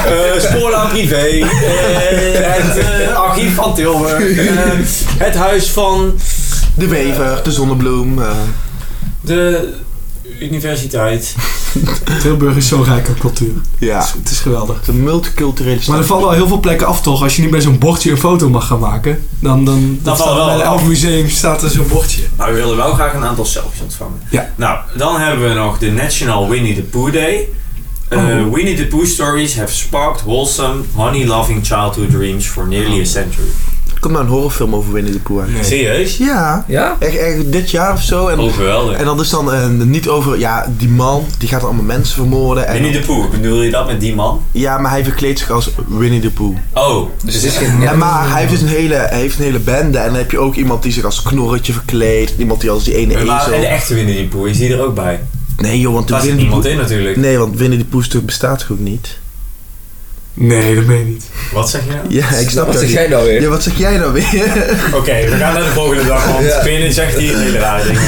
eh 0.06 0.50
Spoorlaan 0.50 0.88
Privé, 0.88 1.16
eh, 1.16 1.46
het 2.32 3.14
Archief 3.14 3.54
van 3.54 3.74
Tilburg, 3.74 4.22
het 5.18 5.34
Huis 5.34 5.70
van 5.70 6.12
De 6.74 6.86
Wever, 6.86 7.40
de 7.42 7.52
Zonnebloem. 7.52 8.22
eh. 8.22 8.28
de 9.20 9.68
Universiteit. 10.40 11.34
Tilburg 12.22 12.56
is 12.56 12.68
zo 12.68 12.82
rijk 12.86 13.08
aan 13.08 13.18
cultuur. 13.18 13.52
ja, 13.78 13.96
Het 13.98 14.04
is, 14.06 14.12
het 14.12 14.30
is 14.30 14.38
geweldig. 14.40 14.82
de 14.84 14.92
multiculturele 14.92 15.74
Maar 15.74 15.82
stad. 15.82 15.98
er 15.98 16.04
vallen 16.04 16.24
al 16.28 16.32
heel 16.34 16.48
veel 16.48 16.60
plekken 16.60 16.86
af 16.86 17.00
toch? 17.02 17.22
Als 17.22 17.36
je 17.36 17.42
niet 17.42 17.50
bij 17.50 17.60
zo'n 17.60 17.78
bordje 17.78 18.10
een 18.10 18.18
foto 18.18 18.48
mag 18.48 18.66
gaan 18.66 18.78
maken, 18.78 19.24
dan, 19.38 19.64
dan 19.64 19.98
dat 20.02 20.16
staat 20.18 20.34
wel 20.34 20.46
bij 20.46 20.60
elk 20.60 20.82
museum 20.82 21.28
staat 21.28 21.62
er 21.62 21.70
zo'n 21.70 21.88
bordje. 21.88 22.22
Maar 22.36 22.48
we 22.48 22.54
willen 22.60 22.76
wel 22.76 22.92
graag 22.94 23.14
een 23.14 23.24
aantal 23.24 23.44
selfies 23.44 23.80
ontvangen. 23.80 24.20
Ja. 24.30 24.52
Nou, 24.56 24.78
dan 24.96 25.20
hebben 25.20 25.48
we 25.48 25.54
nog 25.54 25.78
de 25.78 25.90
National 25.90 26.48
Winnie 26.48 26.74
the 26.74 26.82
Pooh 26.82 27.12
Day. 27.12 27.48
Uh, 28.10 28.18
Oh. 28.18 28.52
Winnie 28.54 28.76
the 28.76 28.86
Pooh 28.86 29.06
stories 29.06 29.56
have 29.56 29.74
sparked 29.74 30.20
wholesome, 30.20 30.82
honey-loving 30.94 31.66
childhood 31.66 32.10
dreams 32.10 32.46
for 32.46 32.66
nearly 32.66 33.00
a 33.00 33.04
century. 33.04 33.48
Komt 34.02 34.14
nou 34.14 34.26
een 34.26 34.32
horrorfilm 34.32 34.74
over 34.74 34.92
Winnie 34.92 35.12
the 35.12 35.18
Pooh 35.18 35.38
eigenlijk. 35.38 35.68
Serieus? 35.68 36.16
Ja, 36.16 36.64
Ja? 36.68 36.96
echt, 36.98 37.16
echt 37.16 37.52
dit 37.52 37.70
jaar 37.70 37.92
of 37.92 38.02
zo. 38.02 38.26
En, 38.28 38.50
geweldig. 38.52 38.98
en 38.98 39.04
dat 39.04 39.20
is 39.20 39.30
dan 39.30 39.52
eh, 39.52 39.66
niet 39.68 40.08
over, 40.08 40.38
ja, 40.38 40.66
die 40.78 40.88
man, 40.88 41.24
die 41.38 41.48
gaat 41.48 41.62
allemaal 41.64 41.84
mensen 41.84 42.14
vermoorden. 42.14 42.66
En, 42.66 42.72
Winnie 42.72 43.00
the 43.00 43.06
Pooh, 43.06 43.30
bedoel 43.30 43.62
je 43.62 43.70
dat 43.70 43.86
met 43.86 44.00
die 44.00 44.14
man? 44.14 44.42
Ja, 44.52 44.78
maar 44.78 44.90
hij 44.90 45.04
verkleedt 45.04 45.38
zich 45.38 45.50
als 45.50 45.70
Winnie 45.88 46.20
the 46.20 46.30
Pooh. 46.30 46.56
Oh, 46.72 47.08
Dus 47.24 47.34
het 47.34 47.44
is 47.44 47.56
geen... 47.56 47.80
Ja, 47.80 47.90
En 47.92 47.98
maar 47.98 48.30
hij 48.30 48.40
heeft 48.40 48.52
dus 48.52 48.60
een 48.60 48.68
hele, 48.68 48.94
hij 48.94 49.18
heeft 49.18 49.38
een 49.38 49.44
hele 49.44 49.58
bende. 49.58 49.98
En 49.98 50.06
dan 50.06 50.16
heb 50.16 50.30
je 50.30 50.38
ook 50.38 50.54
iemand 50.54 50.82
die 50.82 50.92
zich 50.92 51.04
als 51.04 51.22
knorretje 51.22 51.72
verkleedt. 51.72 52.32
Iemand 52.38 52.60
die 52.60 52.70
als 52.70 52.84
die 52.84 52.94
ene 52.94 53.24
maar, 53.24 53.40
ezel. 53.40 53.52
en 53.52 53.60
de 53.60 53.66
echte 53.66 53.94
Winnie 53.94 54.16
the 54.28 54.36
Pooh, 54.36 54.48
is 54.48 54.58
die 54.58 54.72
er 54.72 54.84
ook 54.84 54.94
bij? 54.94 55.20
Nee 55.56 55.80
joh, 55.80 55.92
want 55.94 56.06
de 56.06 56.12
Daar 56.12 56.22
zit 56.22 56.30
Winnie 56.30 56.50
the 56.50 56.56
niemand 56.56 56.62
Pooh... 56.62 56.72
in 56.72 56.96
natuurlijk. 56.96 57.16
Nee, 57.16 57.38
want 57.38 57.56
Winnie 57.56 57.78
the 57.78 57.84
Pooh 57.84 58.02
stuk 58.02 58.26
bestaat 58.26 58.58
toch 58.58 58.70
ook 58.72 58.78
niet? 58.78 59.20
Nee, 60.34 60.74
dat 60.74 60.84
meen 60.84 60.98
je 60.98 61.04
niet. 61.04 61.24
Wat 61.52 61.70
zeg 61.70 61.80
je 61.84 61.90
nou? 61.90 62.02
Ja, 62.08 62.28
ik 62.28 62.50
snap 62.50 62.66
Wat 62.66 62.74
zeg 62.74 62.84
niet. 62.84 62.92
jij 62.92 63.08
nou 63.08 63.26
weer? 63.26 63.40
Ja, 63.42 63.48
wat 63.48 63.62
zeg 63.62 63.78
jij 63.78 63.96
nou 63.96 64.12
weer? 64.12 64.24
Oké, 64.98 65.12
we 65.30 65.36
gaan 65.38 65.52
naar 65.54 65.62
de 65.64 65.70
volgende 65.74 66.04
dag, 66.04 66.26
want 66.26 66.44
Ja. 66.46 66.62
binnen 66.62 66.92
zegt 66.92 67.14
hij 67.14 67.22
hele 67.22 67.58
rare 67.58 67.82
dingen. 67.86 68.02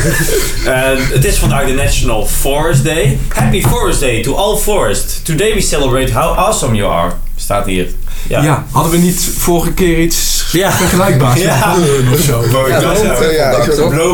Eh, 0.64 0.98
het 1.12 1.24
is 1.24 1.36
vandaag 1.36 1.66
de 1.66 1.72
National 1.72 2.26
Forest 2.26 2.84
Day. 2.84 3.18
Happy 3.28 3.62
Forest 3.62 4.00
Day 4.00 4.22
to 4.22 4.34
all 4.34 4.56
forests. 4.56 5.20
Today 5.22 5.54
we 5.54 5.60
celebrate 5.60 6.12
how 6.12 6.38
awesome 6.38 6.76
you 6.76 6.92
are. 6.92 7.10
Staat 7.36 7.66
hier. 7.66 7.88
Ja. 8.28 8.42
Ja. 8.42 8.66
hadden 8.70 8.92
we 8.92 8.98
niet 8.98 9.30
vorige 9.38 9.72
keer 9.72 9.98
iets 9.98 10.33
Ja. 10.54 10.72
vergelijkbaars 10.72 11.40
Ja. 11.40 11.74
of 12.12 12.18
zo? 12.20 12.44
Ja, 12.68 12.80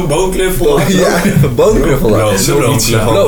Boomknuffel. 0.06 0.80
Ja. 0.88 1.20
Boomknuffel. 1.54 2.08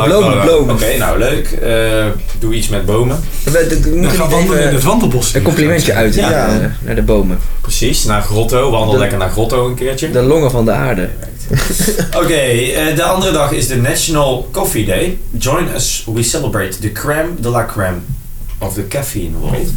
Bloom- 0.05 0.41
bloom. 0.41 0.70
Oké, 0.70 0.97
nou 0.99 1.19
leuk. 1.19 1.50
Eh, 1.50 2.06
doe 2.38 2.55
iets 2.55 2.69
met 2.69 2.87
bomen. 2.87 3.20
We, 3.44 3.81
Dan 4.03 4.11
gaan 4.11 4.31
wandelen 4.31 4.62
in 4.69 4.75
het 4.75 4.82
wandelbos. 4.82 5.35
een 5.35 5.43
complimentje 5.43 5.93
uit 5.94 6.14
Ja. 6.14 6.31
naar, 6.31 6.61
de- 6.61 6.69
naar 6.81 6.94
de 6.94 7.03
bomen. 7.03 7.38
Precies, 7.61 8.05
naar 8.05 8.23
Grotto. 8.23 8.70
Wandel 8.70 8.93
De- 8.93 8.99
lekker 8.99 9.19
naar 9.19 9.31
Grotto 9.31 9.67
een 9.67 9.75
keertje. 9.75 10.11
De 10.11 10.23
longen 10.23 10.50
van 10.50 10.65
de 10.65 10.70
aarde. 10.73 11.08
Oké, 12.23 12.34
eh, 12.34 12.96
de 12.96 13.03
andere 13.03 13.32
dag 13.32 13.53
is 13.53 13.67
de 13.67 13.77
National 13.77 14.48
Coffee 14.53 14.84
Day. 14.84 15.19
Join 15.39 15.67
us, 15.77 16.06
we 16.15 16.22
celebrate 16.22 16.79
the 16.79 16.93
crème 16.93 17.29
de 17.41 17.48
la 17.48 17.65
crème 17.67 17.96
of 18.58 18.75
the 18.75 18.86
caffeine 18.89 19.36
world. 19.39 19.69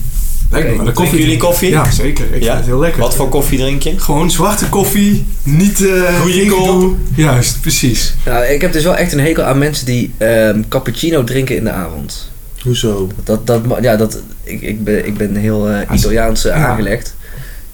Een 0.51 0.93
Drinken 0.93 1.17
jullie 1.17 1.37
koffie? 1.37 1.69
Ja, 1.69 1.91
zeker. 1.91 2.25
Ik 2.33 2.41
Ja? 2.43 2.45
vind 2.45 2.57
het 2.57 2.65
heel 2.65 2.79
lekker. 2.79 3.01
Wat 3.01 3.15
voor 3.15 3.29
koffie 3.29 3.57
drink 3.59 3.81
je? 3.81 3.99
Gewoon 3.99 4.31
zwarte 4.31 4.69
koffie, 4.69 5.25
niet 5.43 5.85
eh 5.87 6.19
Goeie 6.21 6.41
ingedoe. 6.43 6.95
Juist, 7.15 7.61
precies. 7.61 8.15
Nou, 8.25 8.45
ik 8.45 8.61
heb 8.61 8.73
dus 8.73 8.83
wel 8.83 8.95
echt 8.95 9.11
een 9.13 9.19
hekel 9.19 9.43
aan 9.43 9.57
mensen 9.57 9.85
die 9.85 10.13
ehm, 10.17 10.61
cappuccino 10.69 11.23
drinken 11.23 11.55
in 11.55 11.63
de 11.63 11.71
avond. 11.71 12.31
Hoezo? 12.63 13.09
Dat, 13.23 13.47
dat, 13.47 13.61
ja, 13.81 13.95
dat, 13.95 14.21
ik, 14.43 14.61
ik, 14.61 14.83
ben, 14.83 15.05
ik 15.05 15.17
ben 15.17 15.35
heel 15.35 15.69
eh, 15.69 15.89
Als- 15.89 15.99
Italiaans 15.99 16.41
ja. 16.41 16.51
aangelegd. 16.53 17.15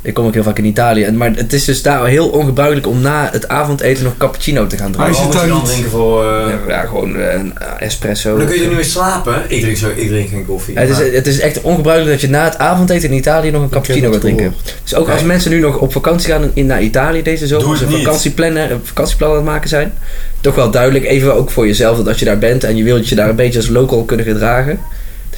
Ik 0.04 0.14
kom 0.14 0.26
ook 0.26 0.34
heel 0.34 0.44
vaak 0.44 0.58
in 0.58 0.66
Italië. 0.66 1.04
En- 1.04 1.18
Maar 1.18 1.32
het 1.36 1.54
is 1.54 1.66
dus 1.66 1.82
daar 1.82 2.06
heel 2.08 2.28
ongebruikelijk 2.30 2.88
om 2.88 3.02
na 3.02 3.30
het 3.32 3.48
avondeten 3.48 4.04
nog 4.04 4.18
cappuccino 4.18 4.68
te 4.68 4.78
gaan 4.78 4.92
Maar 4.98 5.12
drinken. 5.12 5.16
is 5.16 5.24
Wat 5.26 5.34
het 5.34 5.34
moet 5.34 5.42
je 5.44 5.48
dan 5.48 5.58
dan 5.58 5.66
niet- 5.68 5.72
drinken 5.72 5.92
voor... 5.92 6.24
eh, 6.34 6.50
Ja, 6.68 6.74
ja, 6.76 6.82
gewoon 6.86 7.16
eh, 7.18 7.34
een 7.34 7.58
eh, 7.58 7.68
espresso. 7.86 8.30
maar 8.30 8.38
dan 8.40 8.48
kun 8.48 8.56
je 8.56 8.62
er 8.62 8.68
niet 8.68 8.78
meer 8.78 8.86
slapen. 8.86 9.42
Ik 9.48 9.62
drink, 9.62 9.78
zo, 9.78 9.90
ik 9.96 10.08
drink 10.08 10.30
geen 10.30 10.46
koffie. 10.46 10.80
Het 10.80 10.90
is, 10.90 10.98
maar- 10.98 11.06
het 11.06 11.28
is 11.28 11.40
echt 11.40 11.62
ongebruikelijk 11.62 12.12
dat 12.20 12.30
je 12.30 12.36
na 12.36 12.44
het 12.44 12.58
avondeten 12.58 13.10
in 13.10 13.16
Italië 13.16 13.52
nog 13.52 13.62
een 13.62 13.70
cappuccino 13.70 14.12
gaat 14.12 14.22
drinken. 14.22 14.54
Dus 14.84 14.96
ook 14.96 15.10
als 15.10 15.24
mensen 15.24 15.52
nu 15.52 15.60
nog 15.60 15.78
op 15.78 15.92
vakantie 15.92 16.32
gaan 16.32 16.52
in, 16.54 16.66
naar 16.66 16.82
Italië 16.82 17.22
deze 17.24 17.48
zomer, 17.48 17.78
ze 17.78 17.90
vakantieplannen, 17.90 18.72
een 18.72 18.80
vakantieplan 18.84 19.30
aan 19.30 19.36
het 19.36 19.46
maken 19.46 19.70
zijn, 19.70 19.94
toch 20.42 20.56
wel 20.56 20.72
duidelijk, 20.72 21.06
even 21.06 21.36
ook 21.36 21.50
voor 21.52 21.68
jezelf, 21.68 21.98
dat 21.98 22.08
als 22.08 22.20
je 22.20 22.26
daar 22.26 22.38
bent 22.38 22.64
en 22.64 22.76
je 22.78 22.84
wilt 22.84 23.10
je 23.10 23.16
daar 23.16 23.30
een 23.30 23.36
beetje 23.36 23.60
als 23.60 23.68
local 23.70 24.04
kunnen 24.04 24.26
gedragen, 24.26 24.80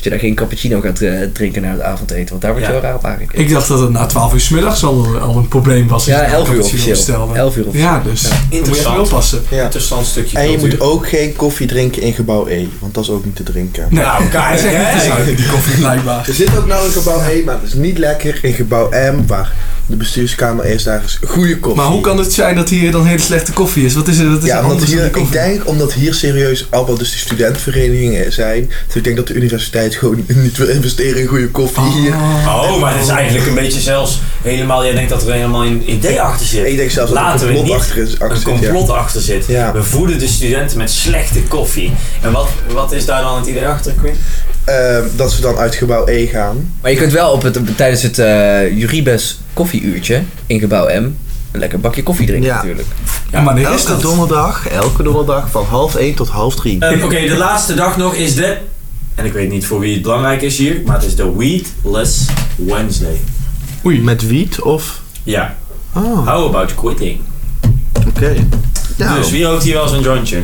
dat 0.04 0.12
je 0.14 0.20
daar 0.20 0.28
geen 0.28 0.36
cappuccino 0.36 0.82
gaat 0.82 1.02
eh, 1.02 1.12
drinken 1.34 1.62
na 1.62 1.72
het 1.72 1.82
avondeten, 1.82 2.30
want 2.30 2.42
daar 2.42 2.52
word 2.52 2.64
je 2.66 2.72
Ja. 2.72 2.80
wel 2.80 2.82
raar 2.90 2.96
op 2.96 3.06
aangekeken. 3.06 3.40
Ik 3.40 3.50
dacht 3.50 3.68
dat 3.68 3.80
het 3.80 3.90
na 3.90 4.06
12 4.06 4.34
uur 4.34 4.40
's 4.40 4.50
middags 4.50 4.84
al, 4.84 5.18
al 5.20 5.38
een 5.38 5.48
probleem 5.48 5.88
was. 5.88 6.06
Ja, 6.06 6.20
als 6.22 6.30
je 6.30 6.36
11 6.36 6.48
uur 6.50 6.54
cappuccino 6.54 6.76
officieel. 6.76 6.96
bestelde. 6.96 7.34
11 7.40 7.56
uur 7.58 7.66
officieel. 7.68 7.90
Ja, 7.90 8.00
dus. 8.04 8.22
Dan 8.22 8.32
moet 8.42 8.50
je 8.52 8.58
Interessant. 8.58 9.00
oppassen. 9.00 9.42
Ja. 9.50 9.64
Interessant 9.64 10.06
stukje 10.06 10.38
En 10.38 10.44
je 10.52 10.58
cultuur. 10.58 10.70
moet 10.70 10.80
ook 10.88 11.08
geen 11.08 11.36
koffie 11.36 11.68
drinken 11.68 12.02
in 12.02 12.14
gebouw 12.14 12.48
E, 12.48 12.66
want 12.80 12.94
dat 12.94 13.04
is 13.04 13.10
ook 13.10 13.26
niet 13.26 13.36
te 13.36 13.44
drinken. 13.44 13.88
Nou, 13.90 14.24
hè. 14.32 15.00
zuipen, 15.00 15.36
die 15.36 15.48
koffie 15.48 15.78
blijkbaar. 15.80 16.28
Er 16.28 16.34
zit 16.34 16.58
ook 16.58 16.68
nou 16.68 16.86
in 16.86 16.92
gebouw 16.92 17.22
E, 17.30 17.44
maar 17.46 17.56
dat 17.60 17.68
is 17.68 17.74
niet 17.74 17.98
lekker 17.98 18.40
in 18.42 18.54
gebouw 18.54 18.90
M, 18.90 19.24
waar 19.28 19.54
de 19.86 19.96
bestuurskamer 19.96 20.66
is, 20.66 20.84
daar 20.84 21.04
is 21.04 21.20
goede 21.28 21.60
koffie. 21.60 21.82
Maar 21.82 21.92
hoe 21.92 22.02
kan 22.02 22.18
het 22.18 22.34
zijn 22.34 22.56
dat 22.56 22.70
hier 22.70 22.92
dan 22.92 23.06
hele 23.06 23.20
slechte 23.22 23.52
koffie 23.52 23.86
is? 23.86 23.94
Wat 23.94 24.08
is 24.08 24.18
er, 24.18 24.30
wat 24.30 24.44
is 24.44 24.50
Ja, 24.50 24.56
omdat 24.56 24.72
anders 24.72 24.90
dan 24.90 25.00
hier, 25.00 25.18
ik 25.18 25.32
denk 25.32 25.68
omdat 25.68 25.94
hier 25.94 26.14
serieus 26.14 26.68
allemaal 26.70 26.98
dus 26.98 27.10
die 27.12 27.20
studentenverenigingen 27.20 28.34
zijn. 28.34 28.72
Dus 28.88 28.96
ik 28.96 29.04
denk 29.04 29.16
dat 29.16 29.28
de 29.28 29.34
universiteit 29.34 29.96
gewoon 29.96 30.24
niet 30.28 30.58
wil 30.58 30.68
investeren 30.68 31.22
in 31.22 31.28
goede 31.28 31.50
koffie 31.50 31.84
hier. 31.84 32.14
Oh, 32.46 32.80
maar 32.80 32.94
het 32.94 33.04
is 33.04 33.10
eigenlijk 33.10 33.48
een 33.48 33.56
beetje 33.56 33.80
zelfs 33.82 34.20
helemaal... 34.42 34.84
Jij 34.86 34.94
denkt 34.94 35.10
dat 35.10 35.28
er 35.28 35.34
helemaal 35.34 35.66
een 35.66 35.92
idee 35.92 36.22
achter 36.22 36.46
zit. 36.46 36.66
Ik 36.66 36.78
denk 36.78 36.90
zelfs 36.92 37.12
dat 37.14 37.42
er 37.42 37.50
een 37.50 37.56
complot 37.56 37.78
achter 37.78 37.98
is- 37.98 38.20
achter 38.20 38.52
een 38.52 38.60
ja. 38.62 38.70
complot 38.72 38.90
achter 38.90 39.22
zit. 39.22 39.46
Ja. 39.48 39.72
We 39.74 39.84
voeden 39.84 40.20
de 40.20 40.28
studenten 40.28 40.78
met 40.78 40.92
slechte 40.92 41.42
koffie. 41.42 41.94
En 42.22 42.32
wat, 42.32 42.48
wat 42.74 42.92
is 42.92 43.06
daar 43.06 43.22
dan 43.22 43.38
het 43.38 43.48
idee 43.48 43.68
achter, 43.68 43.94
Quinn? 44.02 44.16
Ehm, 44.66 45.04
dat 45.16 45.32
ze 45.32 45.42
dan 45.42 45.58
uit 45.58 45.76
gebouw 45.76 46.08
E 46.08 46.26
gaan. 46.26 46.74
Maar 46.82 46.92
je 46.92 46.98
kunt 46.98 47.12
wel 47.12 47.32
op 47.32 47.42
het, 47.42 47.60
tijdens 47.78 48.02
het 48.02 48.20
eh 48.20 48.78
Juribes 48.78 49.40
koffieuurtje 49.54 50.22
in 50.48 50.60
gebouw 50.60 50.86
M 51.02 51.16
een 51.52 51.60
lekker 51.60 51.80
bakje 51.80 52.04
koffie 52.04 52.26
drinken 52.26 52.50
Ja. 52.50 52.56
natuurlijk. 52.56 52.88
Ja, 53.32 53.42
maar 53.42 53.60
is 53.60 53.66
Elke 53.66 53.88
dat? 53.88 54.02
donderdag, 54.02 54.68
elke 54.68 55.04
donderdag 55.04 55.50
van 55.52 55.66
half 55.66 55.96
1 55.96 56.14
tot 56.16 56.28
half 56.28 56.56
3. 56.56 56.80
Ehm, 56.80 57.04
Oké, 57.04 57.20
de 57.28 57.38
laatste 57.38 57.74
dag 57.74 57.98
nog 57.98 58.14
is 58.14 58.36
de... 58.36 58.58
En 59.16 59.26
ik 59.26 59.34
weet 59.34 59.50
niet 59.52 59.66
voor 59.66 59.80
wie 59.80 59.94
het 59.94 60.02
belangrijk 60.02 60.42
is 60.42 60.58
hier, 60.58 60.82
maar 60.86 60.96
het 60.96 61.06
is 61.06 61.16
de 61.16 61.36
Weedless 61.36 62.26
Wednesday. 62.56 63.20
Met 63.82 64.28
wiet 64.28 64.62
of... 64.62 65.02
Ja. 65.24 65.56
Oh, 65.94 66.20
oké. 66.20 66.30
How 66.32 66.46
about 66.48 66.76
quitting? 66.76 67.20
Nou, 68.98 69.20
Dus 69.20 69.32
wie 69.32 69.44
rookt 69.44 69.64
hier 69.64 69.74
wel 69.74 69.84
eens 69.84 69.92
een 69.92 70.02
jointje? 70.02 70.42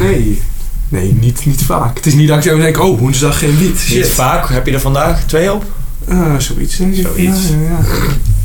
Nee. 0.00 0.42
Nee, 0.92 1.12
niet, 1.20 1.46
niet 1.46 1.62
vaak. 1.62 1.96
Het 1.96 2.06
is 2.06 2.14
niet 2.14 2.28
dat 2.28 2.36
ik 2.36 2.42
zo 2.42 2.56
denk, 2.56 2.78
oh, 2.80 2.98
woensdag 2.98 3.38
geen 3.38 3.56
wiet. 3.58 3.68
Niet 3.70 3.78
Shit. 3.78 4.08
vaak. 4.08 4.48
Heb 4.48 4.66
je 4.66 4.72
er 4.72 4.80
vandaag 4.80 5.24
twee 5.24 5.52
op? 5.52 5.64
Ah, 6.08 6.38
zoiets 6.38 6.76
denk 6.76 6.94
ik. 6.94 7.06
Zoiets. 7.06 7.48
Ja, 7.48 7.54
ja, 7.56 7.68
ja. 7.68 7.78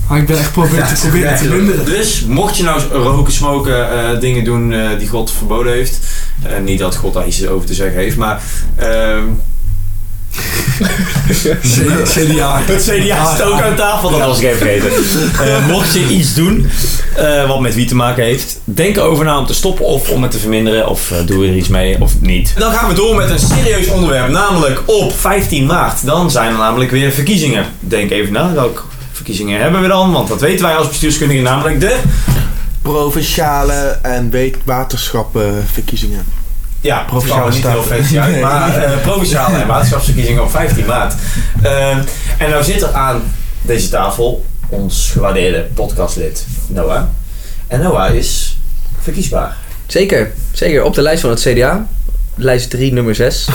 Maar 0.08 0.18
ik 0.18 0.25
ben 0.25 0.38
echt 0.38 0.51
proberen 0.51 0.88
te, 0.88 0.94
proberen 1.08 1.38
te 1.38 1.48
minderen. 1.50 1.86
Dus 1.86 2.25
mocht 2.27 2.58
je 2.58 2.63
nou 2.63 2.82
roken, 2.92 3.34
smoken, 3.34 3.92
eh, 3.92 4.20
dingen 4.20 4.44
doen 4.44 4.74
eh, 4.74 4.89
die 5.00 5.08
God 5.08 5.32
verboden 5.32 5.74
heeft. 5.74 6.00
niet 6.63 6.80
dat 6.80 6.96
God 6.96 7.13
daar 7.13 7.27
iets 7.27 7.48
over 7.48 7.68
te 7.68 7.74
zeggen 7.74 7.98
heeft, 8.00 8.18
maar... 8.18 8.42
ehm, 8.75 9.24
C- 11.44 12.04
CDA. 12.04 12.60
Het 12.66 12.84
CDA 12.84 13.36
zit 13.36 13.46
ook 13.46 13.62
aan 13.62 13.75
tafel, 13.75 14.10
dat 14.10 14.20
was 14.20 14.39
ik 14.39 14.46
even 14.46 14.58
vergeten. 14.58 15.63
Mocht 15.68 15.94
je 15.94 16.08
iets 16.08 16.34
doen 16.34 16.70
eh, 17.18 17.48
wat 17.48 17.60
met 17.60 17.76
wie 17.76 17.86
te 17.86 17.96
maken 17.96 18.24
heeft, 18.24 18.60
denk 18.64 18.96
erover 18.96 19.26
na 19.26 19.40
om 19.40 19.46
te 19.46 19.54
stoppen 19.54 19.86
of 19.86 20.10
om 20.10 20.22
het 20.22 20.32
te 20.32 20.40
verminderen. 20.40 20.90
Of 20.90 21.12
eh, 21.12 21.18
doe 21.26 21.48
er 21.48 21.56
iets 21.56 21.68
mee 21.68 22.02
of 22.02 22.22
niet. 22.22 22.54
Dan 22.58 22.74
gaan 22.74 22.90
we 22.90 22.96
door 22.96 23.16
met 23.16 23.30
een 23.30 23.40
serieus 23.40 23.88
onderwerp, 23.88 24.30
namelijk 24.30 24.82
op 24.86 25.14
15 25.20 25.66
maart. 25.66 26.06
Dan 26.06 26.32
zijn 26.32 26.52
er 26.52 26.58
namelijk 26.58 26.92
weer 26.92 27.12
verkiezingen. 27.12 27.66
Denk 27.80 28.12
even 28.12 28.34
na, 28.34 28.54
welke 28.54 28.82
verkiezingen 29.12 29.62
hebben 29.62 29.82
we 29.82 29.88
dan? 29.88 30.12
Want 30.12 30.28
dat 30.28 30.42
weten 30.42 30.66
wij 30.66 30.76
als 30.76 30.88
bestuurskundigen, 30.88 31.44
namelijk 31.44 31.80
de... 31.80 31.96
provinciale 32.82 34.00
en 34.02 34.32
waterschappenverkiezingen. 34.64 36.26
Ja, 36.82 37.04
Provinciale 37.08 37.52
niet 37.52 37.68
heel 37.68 37.84
fancy 37.84 38.20
uit, 38.20 38.42
maar 38.42 38.76
eh, 38.84 38.92
provinciale 39.02 39.58
en 39.58 39.68
waterschapsverkiezingen 39.68 40.44
op 40.44 40.52
15 40.52 40.86
maart. 40.86 41.14
Ehm, 41.62 42.00
en 42.38 42.50
nou 42.50 42.64
zit 42.64 42.82
er 42.82 42.94
aan 42.94 43.22
deze 43.62 43.90
tafel 43.90 44.46
ons 44.70 45.10
gewaardeerde 45.12 45.66
podcastlid 45.74 46.46
Noah. 46.68 47.04
En 47.68 47.80
Noah 47.82 48.14
is 48.16 48.58
verkiesbaar. 49.00 49.56
Zeker, 49.88 50.32
zeker. 50.52 50.84
Op 50.84 50.94
de 50.94 51.02
lijst 51.02 51.22
van 51.22 51.30
het 51.30 51.40
CDA. 51.40 51.88
Lijst 52.36 52.70
3, 52.70 52.94
nummer 52.94 53.16
6. 53.16 53.48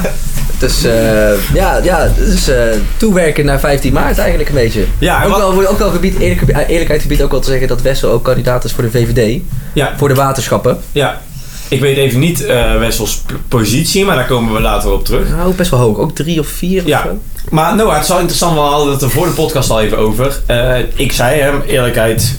dus 0.58 0.84
eh, 0.84 1.52
ja, 1.54 1.76
ja, 1.82 2.08
dus 2.16 2.48
eh, 2.48 2.62
toewerken 2.96 3.44
naar 3.44 3.60
15 3.60 3.92
maart 3.92 4.18
eigenlijk 4.18 4.48
een 4.48 4.54
beetje. 4.54 4.84
Ja, 4.98 5.24
ook, 5.24 5.30
wat- 5.30 5.54
wel, 5.54 5.66
ook 5.66 5.78
wel 5.78 5.90
gebied, 5.90 6.18
eerlijk, 6.18 6.68
eerlijkheid 6.68 7.02
gebied 7.02 7.22
ook 7.22 7.30
wel 7.30 7.40
te 7.40 7.50
zeggen 7.50 7.68
dat 7.68 7.82
Wessel 7.82 8.10
ook 8.10 8.24
kandidaat 8.24 8.64
is 8.64 8.72
voor 8.72 8.84
de 8.84 8.90
VVD. 8.90 9.40
Ja, 9.72 9.94
Voor 9.96 10.08
de 10.08 10.14
waterschappen. 10.14 10.78
ja. 10.92 11.20
Ik 11.68 11.80
weet 11.80 11.96
even 11.96 12.18
niet 12.18 12.44
eh 12.44 12.78
Wessels 12.78 13.22
positie, 13.48 14.04
maar 14.04 14.16
daar 14.16 14.26
komen 14.26 14.54
we 14.54 14.60
later 14.60 14.92
op 14.92 15.04
terug. 15.04 15.28
Nou, 15.28 15.48
ook 15.48 15.56
best 15.56 15.70
wel 15.70 15.80
hoog. 15.80 15.98
Ook 15.98 16.14
3 16.14 16.40
of 16.40 16.46
4 16.46 16.82
of 16.84 16.88
zo. 17.02 17.18
Maar 17.50 17.76
Noah, 17.76 17.92
het 17.94 18.02
is 18.02 18.08
wel 18.08 18.18
interessant, 18.18 18.54
we 18.54 18.60
hadden 18.60 18.92
het 18.92 19.02
er 19.02 19.10
voor 19.10 19.26
de 19.26 19.32
podcast 19.32 19.70
al 19.70 19.80
even 19.80 19.98
over. 19.98 20.40
Eh, 20.46 20.78
ik 20.94 21.12
zei 21.12 21.40
hem, 21.40 21.60
eerlijkheid 21.66 22.38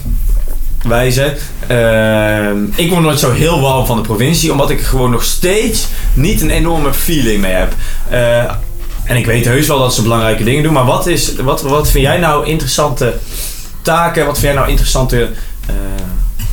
wijze. 0.82 1.34
eh, 1.66 2.50
ik 2.74 2.90
word 2.90 3.02
nooit 3.02 3.18
zo 3.18 3.32
heel 3.32 3.60
warm 3.60 3.86
van 3.86 3.96
de 3.96 4.02
provincie, 4.02 4.52
omdat 4.52 4.70
ik 4.70 4.80
gewoon 4.80 5.10
nog 5.10 5.24
steeds 5.24 5.86
niet 6.14 6.40
een 6.40 6.50
enorme 6.50 6.94
feeling 6.94 7.40
mee 7.40 7.52
heb. 7.52 7.72
Eh, 8.10 8.38
en 9.04 9.16
ik 9.16 9.26
weet 9.26 9.44
heus 9.44 9.66
wel 9.66 9.78
dat 9.78 9.94
ze 9.94 10.02
belangrijke 10.02 10.44
dingen 10.44 10.62
doen, 10.62 10.72
maar 10.72 10.84
wat, 10.84 11.06
is, 11.06 11.34
wat, 11.36 11.62
wat 11.62 11.88
vind 11.90 12.04
jij 12.04 12.18
nou 12.18 12.46
interessante 12.46 13.14
taken? 13.82 14.26
Wat 14.26 14.38
vind 14.38 14.46
jij 14.46 14.54
nou 14.60 14.68
interessante 14.68 15.30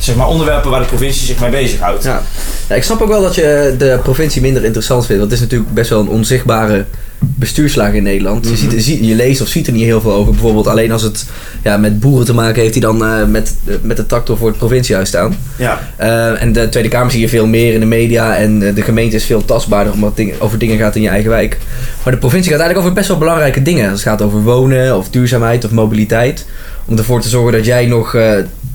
zeg 0.06 0.16
maar 0.16 0.28
onderwerpen 0.28 0.70
waar 0.70 0.80
de 0.80 0.86
provincie 0.86 1.26
zich 1.26 1.40
mee 1.40 1.50
bezighoudt? 1.50 2.04
Ja. 2.04 2.22
Ja, 2.68 2.74
ik 2.74 2.82
snap 2.82 3.00
ook 3.00 3.08
wel 3.08 3.22
dat 3.22 3.34
je 3.34 3.74
de 3.78 3.98
provincie 4.02 4.42
minder 4.42 4.64
interessant 4.64 5.06
vindt. 5.06 5.20
Want 5.20 5.32
het 5.32 5.40
is 5.40 5.46
natuurlijk 5.46 5.74
best 5.74 5.90
wel 5.90 6.00
een 6.00 6.08
onzichtbare 6.08 6.84
bestuurslaag 7.18 7.92
in 7.92 8.02
Nederland. 8.02 8.44
je, 8.60 8.70
je, 8.70 8.80
ziet- 8.80 9.06
je 9.06 9.14
leest 9.14 9.40
of 9.40 9.48
ziet 9.48 9.66
er 9.66 9.72
niet 9.72 9.84
heel 9.84 10.00
veel 10.00 10.12
over. 10.12 10.32
Bijvoorbeeld 10.32 10.66
alleen 10.66 10.92
als 10.92 11.02
het 11.02 11.26
ja, 11.62 11.76
met 11.76 12.00
boeren 12.00 12.26
te 12.26 12.34
maken 12.34 12.60
heeft 12.60 12.72
die 12.72 12.82
dan 12.82 13.04
eh, 13.04 13.24
met, 13.24 13.54
met 13.82 13.96
de 13.96 14.06
tractor 14.06 14.36
voor 14.36 14.48
het 14.48 14.58
provinciehuis 14.58 15.08
staan. 15.08 15.36
Ja. 15.56 15.80
Eh, 15.96 16.42
en 16.42 16.52
de 16.52 16.68
Tweede 16.68 16.88
Kamer 16.88 17.10
zie 17.10 17.20
je 17.20 17.28
veel 17.28 17.46
meer 17.46 17.72
in 17.74 17.80
de 17.80 17.86
media. 17.86 18.36
En 18.36 18.68
eh, 18.68 18.74
de 18.74 18.82
gemeente 18.82 19.16
is 19.16 19.24
veel 19.24 19.44
tastbaarder 19.44 19.92
omdat 19.92 20.12
het 20.18 20.40
over 20.40 20.58
dingen 20.58 20.78
gaat 20.78 20.96
in 20.96 21.02
je 21.02 21.08
eigen 21.08 21.30
wijk. 21.30 21.58
Maar 22.04 22.12
de 22.12 22.18
provincie 22.18 22.50
gaat 22.52 22.60
eigenlijk 22.60 22.88
over 22.88 22.92
best 23.00 23.08
wel 23.08 23.18
belangrijke 23.18 23.62
dingen. 23.62 23.90
Als 23.90 24.00
het 24.04 24.08
gaat 24.08 24.22
over 24.22 24.42
wonen 24.42 24.96
of 24.96 25.08
duurzaamheid 25.10 25.64
of 25.64 25.70
mobiliteit. 25.70 26.46
Om 26.84 26.98
ervoor 26.98 27.20
te 27.20 27.28
zorgen 27.28 27.52
dat 27.52 27.64
jij 27.64 27.86
nog 27.86 28.14
eh, 28.14 28.30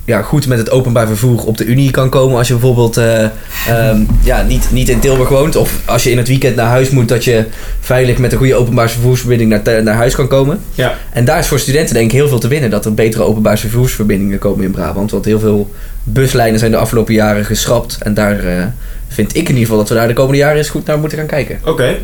ja, 0.06 0.22
goed 0.22 0.48
met 0.48 0.58
het 0.58 0.72
openbaar 0.72 1.08
vervoer 1.08 1.46
op 1.46 1.58
de 1.58 1.66
Unie 1.66 1.92
kan 1.92 2.10
komen. 2.10 2.38
Als 2.38 2.48
je 2.48 2.54
bijvoorbeeld 2.54 2.98
eh, 2.98 3.24
ehm, 3.68 4.02
ja, 4.24 4.42
niet, 4.42 4.68
niet 4.72 4.90
in 4.90 5.00
Tilburg 5.00 5.30
woont. 5.30 5.56
Of 5.56 5.80
als 5.86 6.04
je 6.04 6.12
in 6.12 6.18
het 6.18 6.28
weekend 6.28 6.56
naar 6.56 6.68
huis 6.68 6.90
moet. 6.90 7.10
Dat 7.10 7.24
je 7.24 7.46
veilig 7.80 8.18
met 8.18 8.32
een 8.32 8.38
goede 8.38 8.56
openbaar 8.56 8.90
vervoersverbinding 8.90 9.50
naar, 9.50 9.84
naar 9.84 9.96
huis 9.96 10.16
kan 10.16 10.28
komen. 10.28 10.60
Ja. 10.74 10.98
En 11.12 11.26
daar 11.26 11.40
is 11.40 11.48
voor 11.48 11.60
studenten 11.60 11.94
denk 11.94 12.06
ik 12.06 12.12
heel 12.12 12.28
veel 12.28 12.40
te 12.40 12.48
winnen. 12.48 12.70
Dat 12.70 12.86
er 12.86 12.94
betere 12.94 13.24
openbaar 13.24 13.58
vervoersverbindingen 13.58 14.40
komen 14.40 14.66
in 14.66 14.72
Brabant. 14.72 15.12
Want 15.12 15.26
heel 15.26 15.40
veel 15.40 15.72
buslijnen 16.04 16.60
zijn 16.60 16.72
de 16.72 16.78
afgelopen 16.78 17.14
jaren 17.14 17.46
geschrapt. 17.46 17.98
En 18.00 18.14
daar 18.14 18.40
eh, 18.40 18.64
vind 19.08 19.30
ik 19.30 19.42
in 19.42 19.48
ieder 19.48 19.62
geval 19.62 19.78
dat 19.78 19.90
we 19.90 19.96
daar 19.96 20.08
de 20.08 20.14
komende 20.14 20.38
jaren 20.38 20.58
eens 20.58 20.70
goed 20.70 20.86
naar 20.86 21.00
moeten 21.00 21.18
gaan 21.18 21.28
kijken. 21.28 21.60
Oké. 21.66 21.96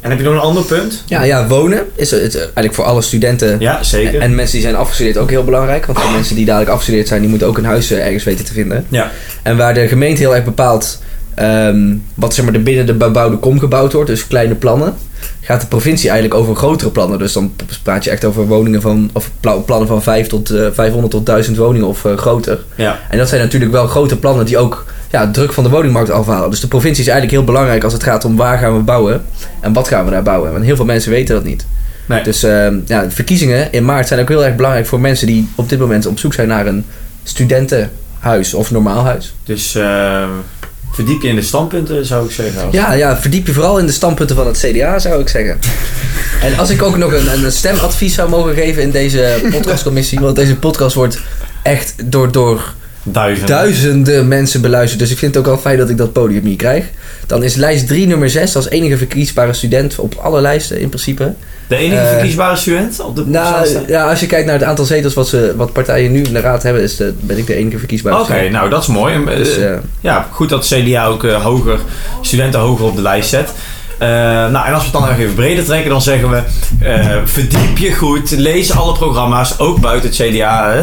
En 0.00 0.10
heb 0.10 0.18
je 0.18 0.24
nog 0.24 0.34
een 0.34 0.40
ander 0.40 0.62
punt? 0.64 1.02
Ja, 1.06 1.22
ja 1.22 1.46
wonen 1.46 1.82
is 1.94 2.10
het, 2.10 2.34
eigenlijk 2.36 2.74
voor 2.74 2.84
alle 2.84 3.02
studenten 3.02 3.56
Ja, 3.60 3.82
zeker. 3.82 4.20
en 4.20 4.34
mensen 4.34 4.52
die 4.54 4.62
zijn 4.62 4.76
afgestudeerd 4.76 5.16
ook 5.16 5.30
heel 5.30 5.44
belangrijk. 5.44 5.86
Want 5.86 5.98
voor 6.00 6.10
mensen 6.10 6.36
die 6.36 6.44
dadelijk 6.44 6.70
afgestudeerd 6.70 7.08
zijn, 7.08 7.20
die 7.20 7.30
moeten 7.30 7.48
ook 7.48 7.58
een 7.58 7.64
huis 7.64 7.90
eh, 7.90 8.04
ergens 8.06 8.24
weten 8.24 8.44
te 8.44 8.52
vinden. 8.52 8.86
Ja. 8.88 9.10
En 9.42 9.56
waar 9.56 9.74
de 9.74 9.88
gemeente 9.88 10.20
heel 10.20 10.34
erg 10.34 10.44
bepaalt 10.44 11.02
ehm, 11.34 11.94
wat 12.14 12.34
zeg 12.34 12.44
maar, 12.44 12.54
er 12.54 12.62
binnen 12.62 12.86
de 12.86 12.94
bebouwde 12.94 13.36
kom 13.36 13.58
gebouwd 13.58 13.92
wordt, 13.92 14.10
dus 14.10 14.26
kleine 14.26 14.54
plannen, 14.54 14.94
gaat 15.40 15.60
de 15.60 15.66
provincie 15.66 16.10
eigenlijk 16.10 16.40
over 16.40 16.56
grotere 16.56 16.90
plannen. 16.90 17.18
Dus 17.18 17.32
dan 17.32 17.52
praat 17.82 18.04
je 18.04 18.10
echt 18.10 18.24
over 18.24 18.46
woningen 18.46 18.80
van, 18.80 19.10
of 19.12 19.30
pla- 19.40 19.56
plannen 19.56 19.88
van 19.88 20.02
5 20.02 20.26
tot, 20.26 20.50
eh, 20.50 20.66
500 20.72 21.12
tot 21.12 21.26
1000 21.26 21.56
woningen 21.56 21.88
of 21.88 22.04
eh, 22.04 22.16
groter. 22.16 22.58
Ja. 22.74 22.98
En 23.10 23.18
dat 23.18 23.28
zijn 23.28 23.40
natuurlijk 23.40 23.72
wel 23.72 23.86
grote 23.86 24.16
plannen 24.16 24.46
die 24.46 24.58
ook 24.58 24.84
ja, 25.10 25.30
druk 25.30 25.52
van 25.52 25.64
de 25.64 25.70
woningmarkt 25.70 26.10
afhalen. 26.10 26.50
Dus 26.50 26.60
de 26.60 26.68
provincie 26.68 27.04
is 27.04 27.10
eigenlijk 27.10 27.38
heel 27.38 27.52
belangrijk 27.52 27.84
als 27.84 27.92
het 27.92 28.02
gaat 28.02 28.24
om 28.24 28.36
waar 28.36 28.58
gaan 28.58 28.76
we 28.76 28.82
bouwen 28.82 29.24
en 29.60 29.72
wat 29.72 29.88
gaan 29.88 30.04
we 30.04 30.10
daar 30.10 30.22
bouwen. 30.22 30.52
Want 30.52 30.64
heel 30.64 30.76
veel 30.76 30.84
mensen 30.84 31.10
weten 31.10 31.34
dat 31.34 31.44
niet. 31.44 31.66
Nee. 32.06 32.22
Dus 32.22 32.42
ehm, 32.42 32.78
ja, 32.86 33.02
de 33.02 33.10
verkiezingen 33.10 33.72
in 33.72 33.84
maart 33.84 34.08
zijn 34.08 34.20
ook 34.20 34.28
heel 34.28 34.44
erg 34.44 34.56
belangrijk 34.56 34.86
voor 34.86 35.00
mensen 35.00 35.26
die 35.26 35.48
op 35.54 35.68
dit 35.68 35.78
moment 35.78 36.06
op 36.06 36.18
zoek 36.18 36.34
zijn 36.34 36.48
naar 36.48 36.66
een 36.66 36.84
studentenhuis 37.22 38.54
of 38.54 38.70
normaal 38.70 39.04
huis. 39.04 39.34
Dus 39.44 39.74
eh, 39.74 40.28
verdiep 40.92 41.22
je 41.22 41.28
in 41.28 41.34
de 41.34 41.42
standpunten, 41.42 42.06
zou 42.06 42.24
ik 42.24 42.30
zeggen. 42.30 42.68
Ja, 42.70 42.92
ja, 42.92 43.16
verdiep 43.20 43.46
je 43.46 43.52
vooral 43.52 43.78
in 43.78 43.86
de 43.86 43.92
standpunten 43.92 44.36
van 44.36 44.46
het 44.46 44.58
CDA, 44.58 44.98
zou 44.98 45.20
ik 45.20 45.28
zeggen. 45.28 45.58
En 46.40 46.58
als 46.58 46.70
ik 46.70 46.82
ook 46.82 46.96
nog 46.96 47.12
een, 47.12 47.44
een 47.44 47.52
stemadvies 47.52 48.14
zou 48.14 48.28
mogen 48.28 48.54
geven 48.54 48.82
in 48.82 48.90
deze 48.90 49.38
podcastcommissie, 49.52 50.20
want 50.20 50.36
deze 50.36 50.56
podcast 50.56 50.94
wordt 50.94 51.20
echt 51.62 51.94
door, 52.04 52.32
door 52.32 52.74
Duizend. 53.02 53.48
duizenden 53.48 54.28
mensen 54.28 54.60
beluisterd. 54.60 55.00
Dus 55.00 55.10
ik 55.10 55.18
vind 55.18 55.34
het 55.34 55.44
ook 55.44 55.50
wel 55.50 55.60
fijn 55.60 55.78
dat 55.78 55.90
ik 55.90 55.96
dat 55.96 56.12
podium 56.12 56.44
hier 56.44 56.56
krijg. 56.56 56.84
Dan 57.26 57.42
is 57.42 57.54
lijst 57.54 57.86
3 57.86 58.06
nummer 58.06 58.30
6 58.30 58.56
als 58.56 58.68
enige 58.68 58.96
verkiesbare 58.96 59.52
student 59.52 59.98
op 59.98 60.14
alle 60.14 60.40
lijsten 60.40 60.80
in 60.80 60.88
principe. 60.88 61.34
De 61.66 61.76
enige 61.76 62.00
Eh, 62.00 62.08
verkiesbare 62.12 62.56
student 62.56 63.00
op 63.00 63.16
de 63.16 63.26
Nou, 63.26 63.68
ja, 63.86 64.08
als 64.10 64.20
je 64.20 64.26
kijkt 64.26 64.46
naar 64.46 64.54
het 64.58 64.64
aantal 64.64 64.84
zetels 64.84 65.14
wat, 65.14 65.28
ze, 65.28 65.52
wat 65.56 65.72
partijen 65.72 66.12
nu 66.12 66.22
in 66.22 66.32
de 66.32 66.40
raad 66.40 66.62
hebben, 66.62 66.82
is 66.82 66.96
de, 66.96 67.14
ben 67.20 67.38
ik 67.38 67.46
de 67.46 67.54
enige 67.54 67.78
verkiesbare 67.78 68.20
Oké, 68.20 68.48
nou 68.48 68.70
dat 68.70 68.82
is 68.82 68.88
mooi. 68.88 69.14
En, 69.14 69.28
eh, 69.28 69.36
Dus, 69.36 69.56
eh, 69.56 69.72
ja, 70.00 70.28
goed 70.30 70.48
dat 70.48 70.66
CDA 70.66 71.06
ook 71.06 71.22
hoger, 71.22 71.78
studenten 72.20 72.60
hoger 72.60 72.84
op 72.84 72.96
de 72.96 73.02
lijst 73.02 73.28
zet. 73.28 73.52
Eh, 74.00 74.08
nou, 74.50 74.66
en 74.66 74.72
als 74.72 74.82
we 74.82 74.90
het 74.90 74.92
dan 74.92 75.08
nog 75.08 75.18
even 75.18 75.34
breder 75.34 75.64
trekken, 75.64 75.90
dan 75.90 76.02
zeggen 76.02 76.30
we: 76.30 76.42
eh, 76.84 77.16
verdiep 77.24 77.78
je 77.78 77.94
goed, 77.94 78.30
lees 78.30 78.72
alle 78.72 78.92
programma's, 78.92 79.58
ook 79.58 79.80
buiten 79.80 80.10
het 80.10 80.18
CDA. 80.18 80.72
Hè. 80.72 80.82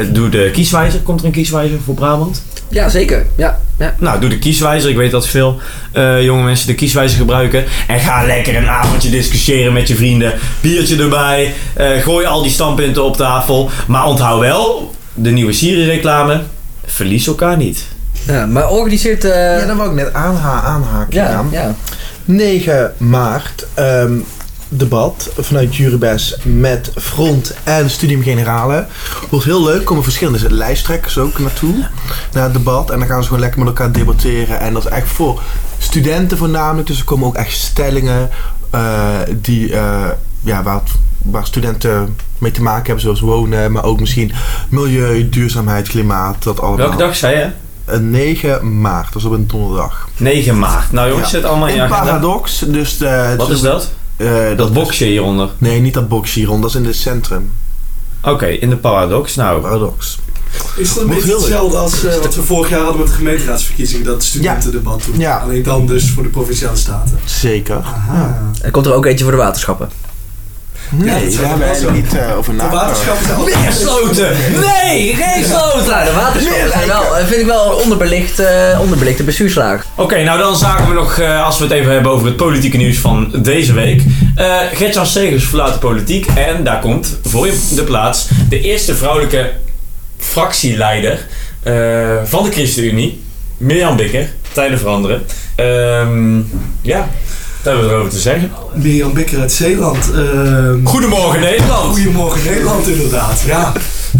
Eh, 0.00 0.06
doe 0.12 0.28
de 0.28 0.50
kieswijzer. 0.52 1.00
Komt 1.00 1.20
er 1.20 1.26
een 1.26 1.32
kieswijzer 1.32 1.78
voor 1.84 1.94
Brabant? 1.94 2.42
Ja, 2.68 2.88
zeker. 2.88 3.26
Ja, 3.36 3.58
ja. 3.78 3.94
Nou, 3.98 4.20
doe 4.20 4.28
de 4.28 4.38
kieswijzer. 4.38 4.90
Ik 4.90 4.96
weet 4.96 5.10
dat 5.10 5.26
veel 5.26 5.60
jonge 6.20 6.42
mensen 6.42 6.66
de 6.66 6.74
kieswijzer 6.74 7.18
gebruiken. 7.18 7.64
En 7.86 8.00
ga 8.00 8.26
lekker 8.26 8.56
een 8.56 8.68
avondje 8.68 9.10
discussiëren 9.10 9.72
met 9.72 9.88
je 9.88 9.96
vrienden. 9.96 10.34
Biertje 10.60 11.02
erbij. 11.02 11.54
gooi 12.02 12.26
al 12.26 12.42
die 12.42 12.50
standpunten 12.50 13.04
op 13.04 13.16
tafel. 13.16 13.70
Maar 13.86 14.04
onthoud 14.04 14.40
wel, 14.40 14.94
de 15.14 15.30
nieuwe 15.30 15.52
Siri-reclame. 15.52 16.42
Verlies 16.86 17.26
elkaar 17.26 17.56
niet. 17.56 17.84
Ja 18.28 18.46
maar 18.46 18.68
organiseert... 18.70 19.24
eh, 19.24 19.58
Ja, 19.58 19.66
dan 19.66 19.76
wou 19.76 19.88
ik 19.88 19.94
net 19.94 20.12
aanha 20.12 20.62
aanhaken. 20.62 21.14
ja, 21.14 21.30
ja. 21.30 21.44
ja. 21.50 21.74
9 22.24 22.92
maart, 22.96 23.66
ehm, 23.74 24.12
debat 24.68 25.30
vanuit 25.38 25.76
Juribes 25.76 26.36
met 26.42 26.90
Front 26.96 27.54
en 27.64 27.90
Studium 27.90 28.22
Generale. 28.22 28.86
Wordt 29.30 29.44
heel 29.44 29.64
leuk, 29.64 29.84
komen 29.84 30.02
verschillende 30.04 30.54
lijsttrekkers 30.54 31.18
ook 31.18 31.38
naartoe, 31.38 31.74
naar 32.32 32.44
het 32.44 32.52
debat. 32.52 32.90
En 32.90 32.98
dan 32.98 33.08
gaan 33.08 33.20
ze 33.20 33.24
gewoon 33.28 33.42
lekker 33.42 33.58
met 33.58 33.68
elkaar 33.68 33.92
debatteren. 33.92 34.60
En 34.60 34.72
dat 34.72 34.84
is 34.84 34.90
echt 34.90 35.08
voor 35.08 35.42
studenten 35.78 36.38
voornamelijk, 36.38 36.86
dus 36.88 36.98
er 36.98 37.04
komen 37.04 37.26
ook 37.26 37.34
echt 37.36 37.52
stellingen 37.52 38.28
eh, 38.70 39.06
die, 39.36 39.72
eh, 39.72 40.04
ja, 40.40 40.62
waar, 40.62 40.80
waar 41.22 41.46
studenten 41.46 42.16
mee 42.38 42.50
te 42.52 42.62
maken 42.62 42.84
hebben, 42.84 43.02
zoals 43.02 43.20
wonen, 43.20 43.72
maar 43.72 43.84
ook 43.84 44.00
misschien 44.00 44.32
milieu, 44.68 45.28
duurzaamheid, 45.28 45.88
klimaat, 45.88 46.42
dat 46.42 46.60
allemaal. 46.60 46.78
Welke 46.78 46.96
dag 47.02 47.16
zei 47.16 47.36
je? 47.38 47.50
Eh, 47.88 47.98
9 47.98 48.80
maart, 48.80 49.12
dat 49.12 49.22
is 49.22 49.24
op 49.28 49.32
een 49.32 49.46
donderdag. 49.46 50.08
9 50.16 50.58
maart. 50.58 50.92
Nou 50.92 51.08
jongens, 51.08 51.30
Ja. 51.30 51.38
zet 51.38 51.48
allemaal 51.48 51.68
in 51.68 51.74
je 51.74 51.80
In 51.80 51.86
agenda. 51.92 52.04
Paradox, 52.04 52.58
dus... 52.66 53.00
eh, 53.00 53.34
Wat 53.34 53.50
is 53.50 53.60
dat? 53.60 53.90
eh, 54.16 54.28
Dat 54.56 54.68
is- 54.68 54.74
boxje 54.74 55.04
hieronder. 55.04 55.48
Nee, 55.58 55.80
niet 55.80 55.94
dat 55.94 56.08
boxje 56.08 56.38
hieronder, 56.38 56.62
dat 56.62 56.70
is 56.74 56.82
in 56.82 56.86
het 56.86 56.96
centrum. 56.96 57.50
Oké, 58.22 58.46
in 58.46 58.70
de 58.70 58.76
paradox. 58.76 59.34
Nou, 59.34 59.60
Paradox. 59.60 60.18
Is 60.76 60.94
dat 60.94 61.02
een 61.02 61.08
beetje 61.08 61.32
hetzelfde 61.34 61.76
als 61.76 62.04
eh, 62.04 62.16
wat 62.16 62.34
we 62.34 62.42
vorig 62.42 62.70
jaar 62.70 62.80
hadden 62.80 62.98
met 63.00 63.06
de 63.08 63.14
gemeenteraadsverkiezing, 63.14 64.04
dat 64.04 64.22
studentendebat 64.22 65.02
toen? 65.04 65.18
Ja. 65.18 65.36
Alleen 65.38 65.62
dan 65.62 65.86
dus 65.86 66.10
voor 66.10 66.22
de 66.22 66.28
Provinciale 66.28 66.76
Staten. 66.76 67.18
Zeker. 67.24 67.76
Aha. 67.76 68.42
Er 68.62 68.70
komt 68.70 68.86
er 68.86 68.92
ook 68.92 69.06
eentje 69.06 69.24
voor 69.24 69.32
de 69.32 69.38
waterschappen. 69.40 69.88
Nee, 70.90 71.28
daar 71.36 71.48
hebben 71.48 71.66
wij 71.68 71.74
zo. 71.74 71.90
niet 71.90 72.16
eh, 72.16 72.36
over 72.36 72.52
De 72.52 72.58
nagedacht. 72.58 72.84
waterschappen 72.86 73.24
zijn 73.26 73.36
altijd- 73.38 73.60
Neersloten! 73.62 74.36
Nee, 74.60 75.14
geen 75.14 75.44
sloten! 75.44 75.90
Nou, 75.90 76.04
de 76.04 76.12
waterschappen 76.12 76.70
zijn 76.72 76.86
wel, 76.88 77.02
vind 77.26 77.40
ik 77.40 77.46
wel 77.46 77.66
een 77.70 77.82
onderbelicht, 77.82 78.38
eh, 78.38 78.78
onderbelichte 78.80 79.22
bestuurslaag. 79.22 79.84
Oké, 79.94 80.22
nou 80.22 80.38
dan 80.38 80.56
zagen 80.56 80.88
we 80.88 80.94
nog, 80.94 81.18
eh, 81.18 81.44
als 81.44 81.58
we 81.58 81.64
het 81.64 81.72
even 81.72 81.92
hebben 81.92 82.12
over 82.12 82.26
het 82.26 82.36
politieke 82.36 82.76
nieuws 82.76 82.98
van 82.98 83.32
deze 83.42 83.72
week. 83.72 84.02
Eh 84.34 84.56
Gertjan 84.74 85.06
Segers 85.06 85.44
verlaat 85.44 85.72
de 85.72 85.78
politiek 85.78 86.26
en 86.34 86.64
daar 86.64 86.80
komt 86.80 87.18
voor 87.24 87.46
je 87.46 87.58
de 87.74 87.82
plaats 87.82 88.28
de 88.48 88.60
eerste 88.60 88.94
vrouwelijke 88.94 89.50
fractieleider 90.18 91.26
eh, 91.62 91.72
van 92.24 92.42
de 92.44 92.50
ChristenUnie, 92.50 93.22
Mirjam 93.56 93.96
Bikker, 93.96 94.28
tijden 94.52 94.78
veranderen. 94.78 95.24
Ehm, 95.54 96.38
ja, 96.82 97.08
hebben 97.68 97.86
we 97.88 97.92
erover 97.94 98.10
te 98.12 98.18
zeggen? 98.18 98.50
Mirjam 98.74 99.12
Bikker 99.12 99.40
uit 99.40 99.52
Zeeland. 99.52 100.10
ehm, 100.14 100.84
Goedemorgen 100.84 101.40
Nederland! 101.40 101.94
Goedemorgen 101.96 102.40
Nederland, 102.50 102.88
inderdaad. 102.88 103.42
Ja. 103.46 103.72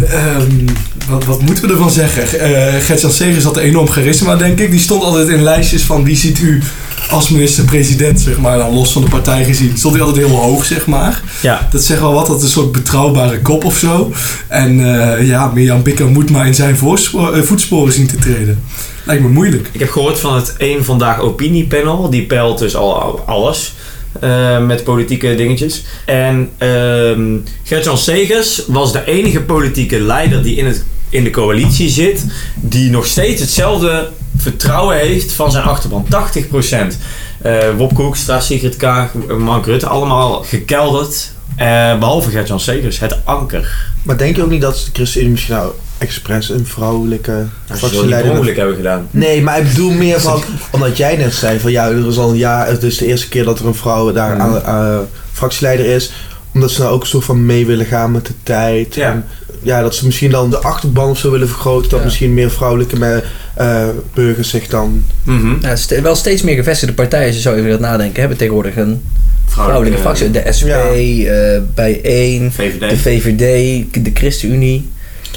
Ehm, 0.08 0.66
wat, 1.08 1.24
wat 1.24 1.42
moeten 1.42 1.64
we 1.66 1.72
ervan 1.72 1.90
zeggen? 1.90 2.40
Eh 2.40 2.74
Gert-Jan 2.84 3.10
Segers 3.12 3.44
had 3.44 3.56
een 3.56 3.62
enorm 3.62 3.88
charisma, 3.88 4.36
denk 4.36 4.58
ik. 4.60 4.70
Die 4.70 4.80
stond 4.80 5.02
altijd 5.02 5.28
in 5.28 5.42
lijstjes 5.42 5.82
van 5.82 6.04
wie 6.04 6.16
ziet 6.16 6.38
u 6.38 6.62
als 7.10 7.28
minister-president, 7.28 8.20
zeg 8.20 8.38
maar. 8.38 8.58
Dan 8.58 8.74
los 8.74 8.92
van 8.92 9.02
de 9.02 9.08
partij 9.10 9.44
gezien. 9.44 9.72
Stond 9.76 9.94
hij 9.94 10.02
altijd 10.04 10.26
heel 10.26 10.36
hoog, 10.36 10.64
zeg 10.64 10.86
maar. 10.86 11.22
Ja, 11.40 11.68
Dat 11.70 11.82
zegt 11.84 12.00
wel 12.00 12.12
wat, 12.12 12.26
dat 12.26 12.36
is 12.36 12.42
een 12.42 12.48
soort 12.48 12.72
betrouwbare 12.72 13.40
kop 13.40 13.64
of 13.64 13.76
zo. 13.78 14.12
En 14.48 14.94
eh, 15.18 15.26
ja, 15.26 15.46
Mirjam 15.54 15.82
Bikker 15.82 16.06
moet 16.06 16.30
maar 16.30 16.46
in 16.46 16.54
zijn 16.54 16.74
eh, 16.74 17.42
voetsporen 17.42 17.92
zien 17.92 18.06
te 18.06 18.16
treden. 18.16 18.62
Lijkt 19.04 19.22
me 19.22 19.28
moeilijk. 19.28 19.68
ik 19.72 19.80
heb 19.80 19.90
gehoord 19.90 20.18
van 20.18 20.34
het 20.34 20.54
één 20.56 20.84
Vandaag 20.84 21.20
Opiniepanel. 21.20 22.10
Die 22.10 22.26
peilt 22.26 22.58
dus 22.58 22.76
al 22.76 23.00
al 23.02 23.20
alles. 23.26 23.74
eh, 24.20 24.64
met 24.66 24.84
politieke 24.84 25.34
dingetjes. 25.34 25.84
En 26.04 26.48
ehm 26.58 27.36
Gert-Jan 27.64 27.98
Segers 27.98 28.62
was 28.66 28.92
de 28.92 29.04
enige 29.04 29.40
politieke 29.40 30.00
leider 30.00 30.42
die 30.42 30.56
in, 30.56 30.66
het, 30.66 30.84
in 31.08 31.24
de 31.24 31.30
coalitie 31.30 31.88
zit. 31.88 32.24
Die 32.54 32.90
nog 32.90 33.06
steeds 33.06 33.40
hetzelfde 33.40 34.08
vertrouwen 34.48 34.96
heeft 34.96 35.32
van 35.32 35.50
zijn 35.50 35.64
achterban. 35.64 36.06
80%. 36.10 36.96
Eh 37.42 37.56
Wopke 37.76 38.02
Hoekstra, 38.02 38.40
Sigrid 38.40 38.76
Kaag, 38.76 39.10
Mark 39.38 39.66
Rutte. 39.66 39.86
Allemaal 39.86 40.42
gekelderd. 40.42 41.32
Eh, 41.56 41.98
behalve 41.98 42.30
Gert-Jan 42.30 42.60
Segers. 42.60 42.98
Het 42.98 43.16
anker. 43.24 43.86
Maar 44.02 44.16
denk 44.16 44.36
je 44.36 44.42
ook 44.42 44.50
niet 44.50 44.60
dat 44.60 44.90
ChristenUnie 44.92 45.32
misschien 45.32 45.54
nou 45.54 45.72
expres 45.98 46.48
een 46.50 46.66
vrouwelijke 46.66 47.46
niet 47.68 47.78
fractieleider... 47.78 48.30
ongeluk 48.32 48.56
hebben 48.56 48.76
gedaan. 48.76 49.08
Nee, 49.10 49.42
maar 49.42 49.58
ik 49.58 49.68
bedoel 49.68 49.90
meer 50.04 50.20
van, 50.20 50.42
omdat 50.70 50.96
jij 50.96 51.16
net 51.16 51.34
zei 51.34 51.60
van 51.60 51.70
ja, 51.70 51.88
er 51.88 52.06
is 52.08 52.18
al 52.18 52.30
een 52.30 52.36
jaar, 52.36 52.66
het 52.66 52.82
is 52.82 52.98
de 52.98 53.06
eerste 53.06 53.28
keer 53.28 53.44
dat 53.44 53.58
er 53.58 53.66
een 53.66 53.74
vrouw 53.74 54.12
daar 54.12 54.36
Mhm. 54.36 54.40
aan, 54.40 54.62
eh, 54.64 54.98
fractieleider 55.32 55.86
is. 55.86 56.12
Omdat 56.54 56.70
ze 56.70 56.80
nou 56.80 56.92
ook 56.92 57.00
een 57.00 57.06
soort 57.06 57.24
van 57.24 57.46
mee 57.46 57.66
willen 57.66 57.86
gaan 57.86 58.10
met 58.12 58.26
de 58.26 58.32
tijd. 58.42 58.94
Ja. 58.94 59.10
En, 59.10 59.24
ja, 59.62 59.82
dat 59.82 59.94
ze 59.94 60.04
misschien 60.04 60.30
dan 60.30 60.50
de 60.50 60.58
achterban 60.58 61.10
of 61.10 61.18
zo 61.18 61.30
willen 61.30 61.48
vergroten. 61.48 61.90
Dat 61.90 61.98
Ja. 61.98 62.04
misschien 62.04 62.34
meer 62.34 62.50
vrouwelijke 62.50 62.98
me- 62.98 63.22
eh, 63.54 63.88
burgers 64.14 64.48
zich 64.50 64.66
dan... 64.66 65.04
Mhm. 65.22 65.54
Ja, 65.60 66.02
wel 66.02 66.14
steeds 66.14 66.42
meer 66.42 66.54
gevestigde 66.56 66.94
partijen, 66.94 67.26
als 67.26 67.34
je 67.36 67.40
zo 67.42 67.54
even 67.54 67.70
gaat 67.70 67.80
nadenken, 67.80 68.20
hebben 68.20 68.38
tegenwoordig 68.38 68.76
een 68.76 69.02
vrouwelijke 69.46 69.98
fractie. 69.98 70.30
De 70.30 70.42
SP, 70.56 70.66
Ja. 70.66 70.80
eh 70.82 71.60
Bijeen, 71.74 72.52
VVD. 72.52 72.90
de 72.90 72.96
VVD, 72.98 74.04
de 74.04 74.10
ChristenUnie. 74.14 74.88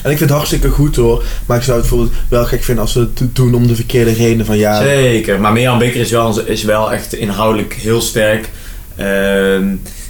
En 0.04 0.12
ik 0.12 0.18
vind 0.18 0.30
het 0.30 0.38
hartstikke 0.38 0.70
goed 0.70 0.96
hoor. 0.96 1.24
Maar 1.46 1.58
ik 1.58 1.64
zou 1.64 1.78
het 1.80 1.88
bijvoorbeeld 1.90 2.18
wel 2.30 2.46
gek 2.46 2.64
vinden 2.64 2.84
als 2.84 2.94
ze 2.94 3.00
het 3.00 3.36
doen 3.36 3.54
om 3.54 3.68
de 3.68 3.76
verkeerde 3.76 4.14
reden 4.14 4.46
van 4.46 4.58
ja... 4.58 4.82
Zeker, 4.82 5.40
maar 5.40 5.52
Mirjam 5.52 5.80
Bikker 5.80 6.02
is 6.02 6.12
wel, 6.12 6.40
is 6.46 6.64
wel 6.64 6.92
echt 6.94 7.14
inhoudelijk 7.14 7.74
heel 7.74 8.02
sterk. 8.02 8.50
Ehm, 8.96 9.64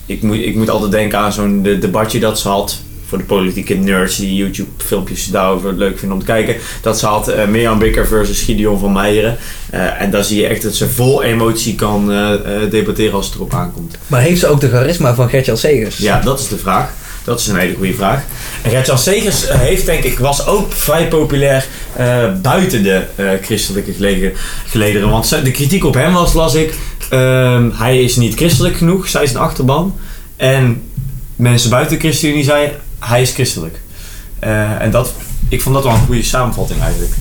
ik, 0.06 0.21
moet, 0.21 0.38
ik 0.38 0.56
moet 0.56 0.69
altijd 0.69 0.91
denken 0.91 1.19
aan 1.19 1.34
zo'n 1.34 1.63
de, 1.63 1.78
debatje 1.80 2.19
dat 2.19 2.39
ze 2.39 2.47
had. 2.47 2.80
Voor 3.12 3.19
de 3.19 3.26
politieke 3.26 3.74
nerds 3.74 4.17
die 4.17 4.36
YouTube-filmpjes 4.36 5.28
daarover 5.28 5.74
leuk 5.74 6.00
vinden 6.00 6.17
om 6.17 6.24
te 6.24 6.32
kijken. 6.32 6.56
Dat 6.82 7.00
ze 7.00 7.06
had 7.06 7.47
Mirjam 7.50 7.80
Bikker 7.80 8.08
versus 8.08 8.41
Gideon 8.41 8.80
van 8.80 8.91
Meijeren. 8.91 9.38
Eh, 9.69 10.02
en 10.02 10.12
daar 10.12 10.24
zie 10.24 10.41
je 10.41 10.47
echt 10.47 10.62
dat 10.62 10.76
ze 10.76 10.89
vol 10.89 11.24
emotie 11.24 11.76
kan 11.76 12.12
eh, 12.12 12.32
debatteren 12.69 13.13
als 13.13 13.26
het 13.26 13.36
erop 13.36 13.54
aankomt. 13.54 13.97
Maar 14.08 14.21
heeft 14.21 14.39
ze 14.39 14.47
ook 14.47 14.62
de 14.62 14.69
charisma 14.69 15.15
van 15.15 15.30
Gertjan 15.30 15.58
Segers? 15.58 15.97
Ja, 15.97 16.21
dat 16.21 16.39
is 16.39 16.47
de 16.47 16.58
vraag. 16.58 16.89
Dat 17.24 17.39
is 17.39 17.47
een 17.47 17.56
hele 17.56 17.76
goede 17.76 17.93
vraag. 17.93 18.24
En 18.62 18.69
Gert-Jan 18.69 18.97
Segers 18.97 19.43
heeft, 19.50 19.86
denk 19.86 20.04
ik, 20.04 20.19
was 20.19 20.45
ook 20.45 20.74
vrij 20.74 21.08
populair 21.08 21.65
buiten 22.41 22.84
de 22.84 23.04
christelijke 23.41 23.93
gelederen. 24.67 25.10
Want 25.10 25.30
de 25.43 25.52
kritiek 25.52 25.86
op 25.86 25.93
hem 25.93 26.13
was, 26.13 26.34
las 26.34 26.54
ik, 26.54 26.74
ehm, 27.10 27.69
hij 27.74 28.04
is 28.04 28.15
niet 28.15 28.36
christelijk 28.36 28.78
genoeg, 28.78 29.08
zij 29.08 29.24
is 29.24 29.32
een 29.32 29.39
achterban. 29.39 29.95
En 30.36 30.82
mensen 31.36 31.69
buiten 31.69 31.95
de 31.95 32.02
ChristenUnie 32.02 32.43
zeiden, 32.43 32.76
hij 33.05 33.21
is 33.21 33.31
christelijk. 33.31 33.81
Eh, 34.39 34.81
en 34.81 34.91
dat, 34.91 35.13
ik 35.49 35.61
vond 35.61 35.75
dat 35.75 35.83
wel 35.83 35.93
een 35.93 36.05
goede 36.05 36.23
samenvatting 36.23 36.81
eigenlijk. 36.81 37.13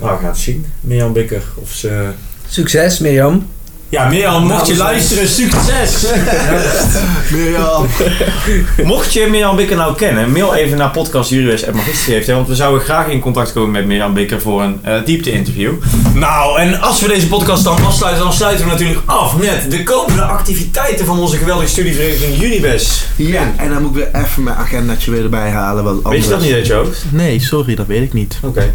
nou, 0.00 0.12
we 0.12 0.20
gaan 0.20 0.24
het 0.24 0.38
zien. 0.38 0.66
Mirjam 0.80 1.12
Bikker 1.12 1.42
of 1.54 1.72
ze... 1.72 2.10
Succes 2.48 2.98
Mirjam. 2.98 3.48
Ja, 3.88 4.08
Mirjam, 4.08 4.46
mocht 4.46 4.66
je 4.66 4.76
luisteren, 4.76 5.28
succes! 5.28 6.06
Mirjam. 7.32 7.86
Mocht 8.84 9.12
je 9.12 9.26
Mirjam 9.30 9.56
Bikker 9.56 9.76
nou 9.76 9.94
kennen, 9.96 10.32
mail 10.32 10.54
even 10.54 10.78
naar 10.78 10.90
podcastjuryws.magister 10.90 12.34
want 12.34 12.48
we 12.48 12.54
zouden 12.54 12.82
graag 12.84 13.06
in 13.08 13.20
contact 13.20 13.52
komen 13.52 13.70
met 13.70 13.86
Mirjam 13.86 14.14
Bikker 14.14 14.40
voor 14.40 14.62
een 14.62 14.78
eh, 14.82 14.94
diepte-interview. 15.04 15.72
Nou, 16.14 16.58
en 16.60 16.80
als 16.80 17.00
we 17.00 17.08
deze 17.08 17.26
podcast 17.28 17.64
dan 17.64 17.84
afsluiten, 17.84 18.22
dan 18.24 18.32
sluiten 18.32 18.64
we 18.64 18.70
natuurlijk 18.70 19.00
af 19.04 19.36
met 19.36 19.70
de 19.70 19.82
komende 19.82 20.22
activiteiten 20.22 21.06
van 21.06 21.18
onze 21.18 21.36
geweldige 21.36 21.68
studievereniging 21.68 22.42
Unibes. 22.42 23.04
Ja, 23.16 23.52
en 23.56 23.68
dan 23.72 23.82
moet 23.82 23.96
ik 23.96 23.96
weer 24.12 24.22
even 24.22 24.42
mijn 24.42 24.56
agendaatje 24.56 25.10
weer 25.10 25.22
erbij 25.22 25.50
halen. 25.50 25.84
Want 25.84 26.02
Weet 26.02 26.12
je 26.12 26.20
dat 26.22 26.32
anders- 26.32 26.46
niet 26.46 26.54
uit 26.54 26.66
je 26.66 26.72
hoofd? 26.72 27.04
Nee, 27.10 27.40
sorry, 27.40 27.74
dat 27.74 27.86
weet 27.86 28.02
ik 28.02 28.12
niet. 28.12 28.38
Oké. 28.42 28.74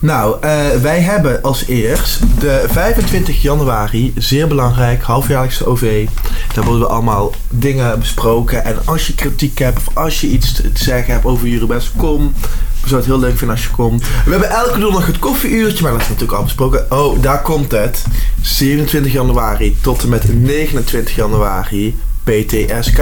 Nou, 0.00 0.36
eh, 0.40 0.70
wij 0.82 1.00
hebben 1.00 1.42
als 1.42 1.66
eerst 1.66 2.20
de 2.40 2.64
25 2.68 3.42
januari, 3.42 4.12
zeer 4.16 4.48
belangrijk, 4.48 5.02
halfjaarlijkse 5.02 5.66
OV. 5.66 6.06
Daar 6.54 6.64
worden 6.64 6.82
we 6.82 6.92
allemaal 6.92 7.32
dingen 7.50 7.98
besproken. 7.98 8.64
En 8.64 8.78
als 8.84 9.06
je 9.06 9.14
kritiek 9.14 9.58
hebt 9.58 9.78
of 9.78 9.96
als 9.96 10.20
je 10.20 10.26
iets 10.26 10.52
te 10.52 10.70
zeggen 10.74 11.12
hebt 11.12 11.24
over 11.24 11.48
Juribes, 11.48 11.92
kom. 11.96 12.34
We 12.80 12.88
zouden 12.88 13.10
het 13.10 13.20
heel 13.20 13.28
leuk 13.28 13.38
vinden 13.38 13.56
als 13.56 13.64
je 13.64 13.70
komt. 13.70 14.02
We 14.24 14.30
hebben 14.30 14.50
elke 14.50 14.78
donderdag 14.78 15.06
het 15.06 15.18
koffieuurtje, 15.18 15.82
maar 15.82 15.92
dat 15.92 16.00
is 16.00 16.08
natuurlijk 16.08 16.38
al 16.38 16.44
besproken. 16.44 16.86
Oh, 16.90 17.22
daar 17.22 17.42
komt 17.42 17.70
het. 17.72 18.04
27 18.42 19.12
januari 19.12 19.76
tot 19.80 20.02
en 20.02 20.08
met 20.08 20.42
29 20.42 21.14
januari, 21.14 21.96
PTSK. 22.24 23.00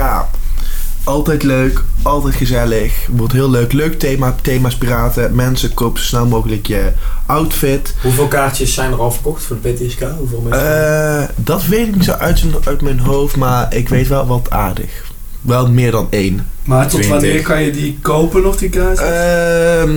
Altijd 1.04 1.42
leuk, 1.42 1.82
altijd 2.02 2.34
gezellig. 2.34 3.06
Wordt 3.10 3.32
heel 3.32 3.50
leuk. 3.50 3.72
Leuk 3.72 3.98
thema, 3.98 4.36
thema's 4.42 4.76
praten. 4.76 5.34
Mensen, 5.34 5.74
koop 5.74 5.98
zo 5.98 6.04
snel 6.04 6.26
mogelijk 6.26 6.66
je 6.66 6.92
outfit. 7.26 7.94
Hoeveel 8.02 8.28
kaartjes 8.28 8.74
zijn 8.74 8.92
er 8.92 8.98
al 9.00 9.10
verkocht 9.10 9.42
voor 9.42 9.56
de 9.62 9.72
PTSK? 9.72 10.02
Hoeveel 10.18 10.40
mensen? 10.40 11.20
Eh, 11.20 11.28
dat 11.36 11.64
weet 11.64 11.88
ik 11.88 11.94
niet 11.94 12.04
zo 12.04 12.12
uit, 12.12 12.44
uit 12.64 12.80
mijn 12.80 12.98
hoofd, 12.98 13.36
maar 13.36 13.74
ik 13.74 13.88
weet 13.88 14.08
wel 14.08 14.26
wat 14.26 14.50
aardig. 14.50 15.04
wel 15.40 15.70
meer 15.70 15.90
dan 15.90 16.06
één. 16.10 16.46
Maar 16.64 16.82
tot 16.88 17.02
20. 17.02 17.10
wanneer 17.10 17.42
kan 17.42 17.62
je 17.62 17.70
die 17.70 17.98
kopen 18.02 18.42
nog, 18.42 18.56
die 18.56 18.68
kaart? 18.68 18.98
Ehm, 18.98 19.94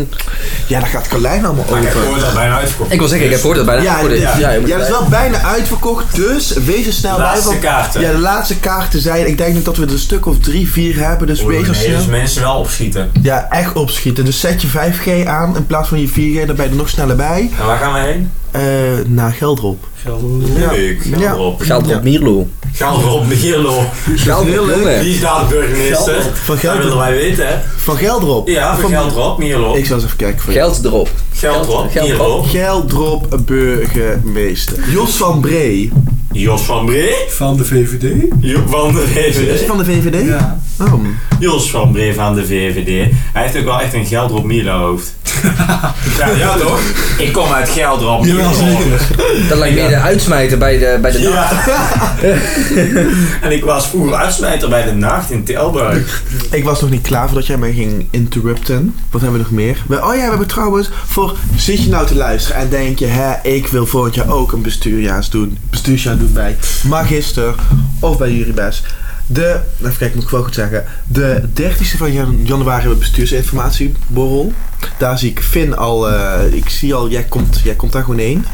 ja, 0.67 0.79
daar 0.79 0.89
gaat 0.89 1.07
Carlijn 1.07 1.45
allemaal 1.45 1.65
Maar 1.69 1.79
ik 1.81 1.87
heb 1.87 1.95
over. 1.95 2.01
gehoord 2.05 2.19
dat 2.19 2.29
het 2.29 2.37
bijna 2.39 2.57
uitverkocht 2.57 2.91
Ik 2.91 2.99
wil 2.99 3.07
zeggen, 3.07 3.25
ik 3.25 3.31
heb 3.31 3.39
gehoord 3.41 3.57
dat 3.57 3.67
bijna 3.67 3.81
Ja, 3.83 3.99
voor 3.99 4.09
dit. 4.09 4.19
ja, 4.19 4.49
je 4.51 4.59
moet 4.59 4.69
ja, 4.69 4.77
dat 4.77 4.85
is 4.87 4.91
wel 4.91 5.07
bijna 5.09 5.41
uitverkocht, 5.41 6.15
dus 6.15 6.53
wees 6.53 6.85
er 6.87 6.93
snel 6.93 7.15
De 7.15 7.21
bij. 7.21 7.31
laatste 7.31 7.57
kaarten. 7.57 8.01
Ja, 8.01 8.11
de 8.11 8.17
laatste 8.17 8.59
kaarten 8.59 9.01
zijn. 9.01 9.27
Ik 9.27 9.37
denk 9.37 9.53
nu 9.53 9.61
dat 9.61 9.77
we 9.77 9.85
er 9.85 9.91
een 9.91 9.99
stuk 9.99 10.25
of 10.25 10.39
drie, 10.39 10.69
vier 10.71 11.07
hebben, 11.07 11.27
dus 11.27 11.43
wees 11.43 11.61
er 11.61 11.71
Nee, 11.71 11.81
snel. 11.83 11.97
dus 11.97 12.05
mensen 12.05 12.41
wel 12.41 12.55
opschieten. 12.59 13.11
Ja, 13.21 13.47
echt 13.49 13.73
opschieten. 13.73 14.25
Dus 14.25 14.39
zet 14.39 14.61
je 14.61 14.67
5G 14.67 15.25
aan 15.25 15.55
in 15.55 15.65
plaats 15.65 15.89
van 15.89 15.99
je 16.01 16.07
4G, 16.07 16.45
dan 16.47 16.55
ben 16.55 16.65
je 16.65 16.71
er 16.71 16.77
nog 16.77 16.89
sneller 16.89 17.15
bij. 17.15 17.49
En 17.59 17.65
waar 17.65 17.77
gaan 17.77 17.93
we 17.93 17.99
heen? 17.99 18.31
Eh 18.51 18.61
naar 19.05 19.31
Geldrop. 19.31 19.85
Ja. 20.05 20.11
Leuk. 20.71 21.01
Geld 21.09 21.21
Ja. 21.21 21.31
erop. 21.31 21.61
Geld 21.61 21.95
op 21.95 22.03
Mierlo. 22.03 22.47
Geld 22.73 23.01
erop, 23.01 23.25
Mierlo. 23.27 23.83
Geld 24.15 24.41
op, 24.41 24.47
jongen. 24.53 24.99
Wie 24.99 25.13
is 25.13 25.19
daar 25.19 25.39
de 25.39 25.45
burgemeester? 25.55 26.15
Van 26.59 26.69
Dat 26.69 26.71
Geld 26.71 26.83
willen 26.83 26.97
wij 26.97 27.15
weten, 27.15 27.47
hè? 27.47 27.55
Van 27.77 27.97
Geldrop. 27.97 28.47
Ja, 28.47 28.73
voor 28.73 28.81
Van- 28.81 28.91
geld 28.91 29.11
erop, 29.11 29.37
Mierlo. 29.37 29.75
Ik 29.75 29.85
zal 29.85 29.95
eens 29.95 30.05
even 30.05 30.17
kijken 30.17 30.39
voor 30.41 30.53
je. 30.53 30.59
Geld 30.59 30.85
erop. 30.85 31.09
Geld 31.33 31.67
erop, 31.67 31.91
Geld 31.91 32.07
Mierlo. 32.07 32.41
Geldrop 32.41 33.39
burgemeester. 33.45 34.77
Jos 34.91 35.17
van 35.17 35.39
Bree. 35.41 35.91
Jos 36.31 36.61
van 36.61 36.85
Bree. 36.85 37.13
Van 37.29 37.57
de 37.57 37.65
VVD? 37.65 38.25
Jo- 38.39 38.63
Van 38.67 38.93
de 38.93 39.01
Is 39.01 39.13
hij 39.13 39.23
VVD. 39.45 39.65
van 39.65 39.77
de 39.77 39.85
VVD? 39.85 40.25
Ja. 40.27 40.59
Oh. 40.81 40.93
Jos 41.39 41.69
van 41.69 41.91
Bree 41.91 42.13
van 42.13 42.35
de 42.35 42.45
VVD. 42.45 43.11
Hij 43.33 43.41
heeft 43.43 43.57
ook 43.57 43.63
wel 43.63 43.79
echt 43.81 43.93
een 43.93 44.05
geld 44.05 44.29
erop 44.29 44.43
Mierlo 44.43 44.77
hoofd. 44.77 45.15
Ja, 46.17 46.29
ja 46.37 46.55
toch? 46.55 46.79
Ik 47.17 47.33
kom 47.33 47.51
uit 47.51 47.69
geld 47.69 48.01
erop 48.01 48.25
Jawel, 48.25 48.53
zeker. 48.53 49.07
Dat 49.49 49.57
lijkt 49.57 49.75
meer 49.75 49.89
de 49.89 49.95
uitsmijter 49.95 50.57
bij 50.57 50.77
de, 50.77 50.97
bij 51.01 51.11
de 51.11 51.19
nacht. 51.19 51.65
Ja. 51.65 52.15
en 53.45 53.51
ik 53.51 53.63
was 53.63 53.87
vroeger 53.87 54.15
uitsmijter 54.15 54.69
bij 54.69 54.83
de 54.83 54.91
nacht 54.91 55.31
in 55.31 55.43
Tilburg. 55.43 56.23
Ik 56.51 56.63
was 56.63 56.81
nog 56.81 56.89
niet 56.89 57.01
klaar 57.01 57.25
voordat 57.25 57.47
jij 57.47 57.57
mij 57.57 57.73
ging 57.73 58.07
interrupten. 58.11 58.95
Wat 59.11 59.21
hebben 59.21 59.39
we 59.39 59.45
nog 59.45 59.55
meer? 59.55 59.83
We, 59.87 59.95
oh 59.95 60.15
ja, 60.15 60.21
we 60.21 60.29
hebben 60.29 60.47
trouwens 60.47 60.89
voor... 61.05 61.35
Zit 61.55 61.83
je 61.83 61.89
nou 61.89 62.07
te 62.07 62.15
luisteren 62.15 62.61
en 62.61 62.69
denk 62.69 62.99
je... 62.99 63.05
Hè, 63.05 63.49
ik 63.49 63.67
wil 63.67 63.85
volgend 63.85 64.15
jaar 64.15 64.29
ook 64.29 64.51
een 64.51 64.61
bestuurjaars 64.61 65.29
doen, 65.29 65.57
bestuursjaar 65.69 66.17
doen 66.17 66.33
bij 66.33 66.57
Magister 66.83 67.55
of 67.99 68.17
bij 68.17 68.31
Juribes. 68.31 68.83
De, 69.27 69.59
even 69.81 69.97
kijken, 69.97 70.15
moet 70.15 70.23
ik 70.25 70.29
wel 70.29 70.43
goed 70.43 70.53
zeggen. 70.53 70.85
De 71.07 71.41
30ste 71.61 71.97
van 71.97 72.11
jan- 72.13 72.39
januari 72.43 72.79
hebben 72.81 72.99
we 72.99 73.05
bestuursinformatieborrel. 73.05 74.53
Daar 74.97 75.17
zie 75.19 75.29
ik 75.29 75.39
Finn 75.41 75.77
al... 75.77 76.09
eh, 76.11 76.53
ik 76.53 76.69
zie 76.69 76.93
al, 76.93 77.09
jij 77.09 77.23
komt, 77.23 77.59
jij 77.63 77.75
komt 77.75 77.91
daar 77.91 78.03
gewoon 78.03 78.19
heen. 78.19 78.45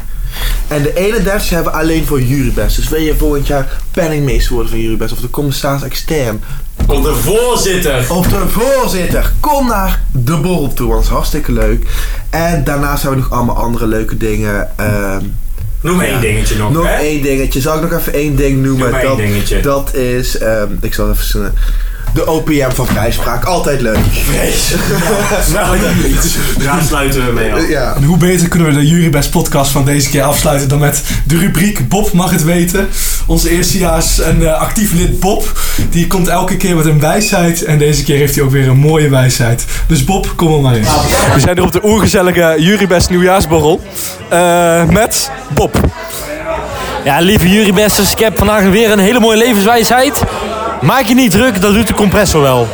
En 0.68 0.82
de 0.82 0.94
31 0.94 1.50
hebben 1.50 1.72
we 1.72 1.78
alleen 1.78 2.04
voor 2.06 2.22
Juribes. 2.22 2.74
Dus 2.74 2.88
wil 2.88 3.00
je 3.00 3.14
volgend 3.16 3.46
jaar 3.46 3.80
penningmeester 3.90 4.52
worden 4.52 4.70
van 4.70 4.80
Juribes 4.80 5.12
of 5.12 5.18
de 5.20 5.30
commissaris 5.30 5.82
extern 5.82 6.42
Op 6.86 7.02
de 7.02 7.14
voorzitter. 7.14 8.06
of 8.12 8.26
de 8.26 8.48
voorzitter, 8.48 9.32
kom 9.40 9.66
naar 9.66 10.02
de 10.12 10.36
borrel 10.36 10.72
toe, 10.72 10.86
want 10.86 10.98
het 10.98 11.08
is 11.08 11.14
hartstikke 11.14 11.52
leuk. 11.52 11.86
En 12.30 12.64
daarnaast 12.64 13.02
hebben 13.02 13.20
we 13.20 13.26
nog 13.28 13.36
allemaal 13.38 13.56
andere 13.56 13.86
leuke 13.86 14.16
dingen. 14.16 14.68
Ehm, 14.78 15.24
Noem 15.84 16.00
één 16.00 16.20
dingetje 16.20 16.56
nog, 16.56 16.72
nog 16.72 16.86
hè? 16.86 16.94
één 16.94 17.22
dingetje, 17.22 17.60
zal 17.60 17.76
ik 17.76 17.90
nog 17.90 18.00
even 18.00 18.12
één 18.12 18.36
ding 18.36 18.62
noemen? 18.62 18.90
Noem 18.90 18.98
één 18.98 19.08
dat, 19.08 19.16
dingetje. 19.16 19.60
dat 19.60 19.94
is, 19.94 20.38
ehm, 20.38 20.72
ik 20.80 20.94
zal 20.94 21.10
even. 21.10 21.54
De 22.14 22.26
OPM 22.26 22.70
van 22.70 22.86
vrijspraak, 22.86 23.44
altijd 23.44 23.80
leuk. 23.80 23.98
Vrees. 24.10 24.74
Nou, 25.52 25.78
daar 26.64 26.82
sluiten 26.86 27.26
we 27.26 27.32
mee 27.32 27.52
af. 27.52 27.68
Ja. 27.68 27.94
En 27.96 28.04
hoe 28.04 28.16
beter 28.16 28.48
kunnen 28.48 28.68
we 28.68 28.74
de 28.74 28.86
Jurybest 28.86 29.30
podcast 29.30 29.70
van 29.70 29.84
deze 29.84 30.10
keer 30.10 30.22
afsluiten 30.22 30.68
dan 30.68 30.78
met 30.78 31.02
de 31.26 31.38
rubriek 31.38 31.88
Bob 31.88 32.12
mag 32.12 32.30
het 32.30 32.44
weten. 32.44 32.88
Onze 33.26 33.50
eerstejaars 33.50 34.20
en 34.20 34.46
eh, 34.46 34.60
actief 34.60 34.92
lid 34.92 35.20
Bob, 35.20 35.60
die 35.90 36.06
komt 36.06 36.28
elke 36.28 36.56
keer 36.56 36.76
met 36.76 36.84
een 36.84 37.00
wijsheid 37.00 37.64
en 37.64 37.78
deze 37.78 38.04
keer 38.04 38.16
heeft 38.16 38.34
hij 38.34 38.44
ook 38.44 38.50
weer 38.50 38.68
een 38.68 38.78
mooie 38.78 39.08
wijsheid. 39.08 39.64
Dus 39.86 40.04
Bob, 40.04 40.32
kom 40.36 40.54
er 40.54 40.60
maar 40.60 40.76
in. 40.76 40.82
We 41.34 41.40
zijn 41.40 41.56
er 41.56 41.62
op 41.62 41.72
de 41.72 41.84
oergezellige 41.84 42.54
Jurybest 42.58 43.10
nieuwjaarsborrel 43.10 43.80
eh, 44.28 44.84
met 44.84 45.30
Bob. 45.54 45.80
Ja, 47.04 47.18
lieve 47.18 47.48
jurybesters, 47.48 48.12
ik 48.12 48.18
heb 48.18 48.38
vandaag 48.38 48.62
weer 48.62 48.90
een 48.90 48.98
hele 48.98 49.20
mooie 49.20 49.36
levenswijsheid. 49.36 50.22
Maak 50.84 51.04
je 51.06 51.14
niet 51.14 51.30
druk, 51.30 51.60
dat 51.60 51.74
doet 51.74 51.86
de 51.86 51.94
compressor 51.94 52.40
wel. 52.40 52.68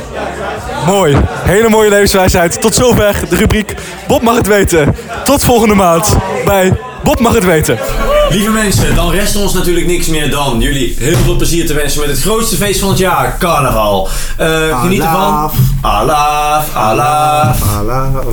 Mooi, 0.86 1.16
hele 1.44 1.68
mooie 1.68 1.90
levenswijsheid. 1.90 2.60
Tot 2.60 2.74
zover 2.74 3.20
de 3.28 3.36
rubriek 3.36 3.74
Bob 4.08 4.22
mag 4.22 4.36
het 4.36 4.46
weten. 4.46 4.96
Tot 5.24 5.42
volgende 5.42 5.74
maand 5.74 6.16
bij 6.44 6.72
Bob 7.02 7.20
mag 7.20 7.34
het 7.34 7.44
weten. 7.44 7.78
Lieve 8.30 8.50
mensen, 8.50 8.94
dan 8.94 9.10
rest 9.10 9.36
ons 9.36 9.52
natuurlijk 9.52 9.86
niks 9.86 10.06
meer 10.06 10.30
dan 10.30 10.60
jullie 10.60 10.94
heel 10.98 11.16
veel 11.16 11.36
plezier 11.36 11.66
te 11.66 11.74
wensen 11.74 12.00
met 12.00 12.10
het 12.10 12.20
grootste 12.20 12.56
feest 12.56 12.80
van 12.80 12.88
het 12.88 12.98
jaar, 12.98 13.36
carnaval. 13.38 14.08
Eh 14.36 14.80
geniet 14.82 15.02
ervan. 15.02 15.50
Alaaf. 15.80 16.74
Alaaf, 16.74 17.62
alaaf. 17.78 18.24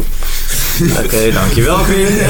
Oké, 1.03 1.31
dankjewel 1.33 1.77
Quinn. 1.77 2.17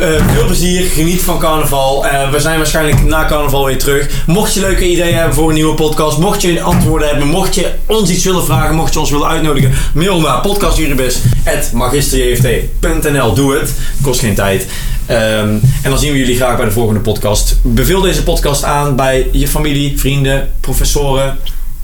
Eh, 0.00 0.08
veel 0.32 0.44
plezier, 0.46 0.90
geniet 0.90 1.22
van 1.22 1.38
carnaval. 1.38 2.06
We 2.30 2.40
zijn 2.40 2.56
waarschijnlijk 2.56 3.04
na 3.04 3.26
carnaval 3.26 3.64
weer 3.64 3.78
terug. 3.78 4.08
Mocht 4.26 4.54
je 4.54 4.60
leuke 4.60 4.90
ideeën 4.90 5.14
hebben 5.14 5.34
voor 5.34 5.48
een 5.48 5.54
nieuwe 5.54 5.74
podcast, 5.74 6.18
mocht 6.18 6.42
je 6.42 6.62
antwoorden 6.62 7.08
hebben, 7.08 7.26
mocht 7.26 7.54
je 7.54 7.70
ons 7.86 8.10
iets 8.10 8.24
willen 8.24 8.44
vragen, 8.44 8.74
mocht 8.74 8.92
je 8.92 8.98
ons 8.98 9.10
willen 9.10 9.28
uitnodigen, 9.28 9.72
mail 9.94 10.20
naar 10.20 10.40
podcastjuribes.magisterjft.nl. 10.40 13.34
Doe 13.34 13.54
het, 13.54 13.72
kost 14.02 14.20
geen 14.20 14.34
tijd. 14.34 14.66
Ehm, 15.06 15.48
en 15.82 15.90
dan 15.90 15.98
zien 15.98 16.12
we 16.12 16.18
jullie 16.18 16.36
graag 16.36 16.56
bij 16.56 16.64
de 16.64 16.70
volgende 16.70 17.00
podcast. 17.00 17.56
Beveel 17.62 18.00
deze 18.00 18.22
podcast 18.22 18.64
aan 18.64 18.96
bij 18.96 19.28
je 19.32 19.48
familie, 19.48 19.98
vrienden, 19.98 20.50
professoren, 20.60 21.38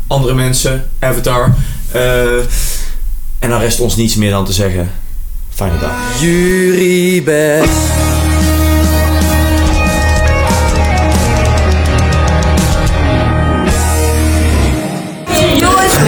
andere 0.06 0.34
mensen, 0.34 0.90
Avatar. 0.98 1.54
Eh, 1.92 2.36
en 3.38 3.50
dan 3.50 3.60
rest 3.60 3.80
ons 3.80 3.96
niets 3.96 4.16
meer 4.16 4.30
dan 4.30 4.44
te 4.44 4.52
zeggen. 4.52 4.90
Fijne 5.54 5.78
dag. 5.78 6.20
Jurybes. 6.20 7.68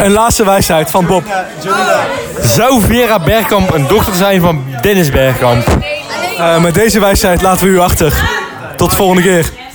Een 0.03 0.13
laatste 0.13 0.45
wijsheid 0.45 0.91
van 0.91 1.07
Bob. 1.07 1.25
Zou 2.43 2.83
Vera 2.83 3.19
Bergkamp 3.19 3.75
een 3.75 3.87
dochter 3.87 4.15
zijn 4.15 4.41
van 4.41 4.65
Dennis 4.83 5.11
Bergkamp? 5.11 5.67
Eh, 6.41 6.63
met 6.63 6.75
deze 6.75 7.01
wijsheid 7.01 7.43
laten 7.43 7.67
we 7.67 7.73
u 7.73 7.79
achter. 7.79 8.23
Tot 8.77 8.91
de 8.91 8.97
volgende 8.97 9.23
keer. 9.23 9.70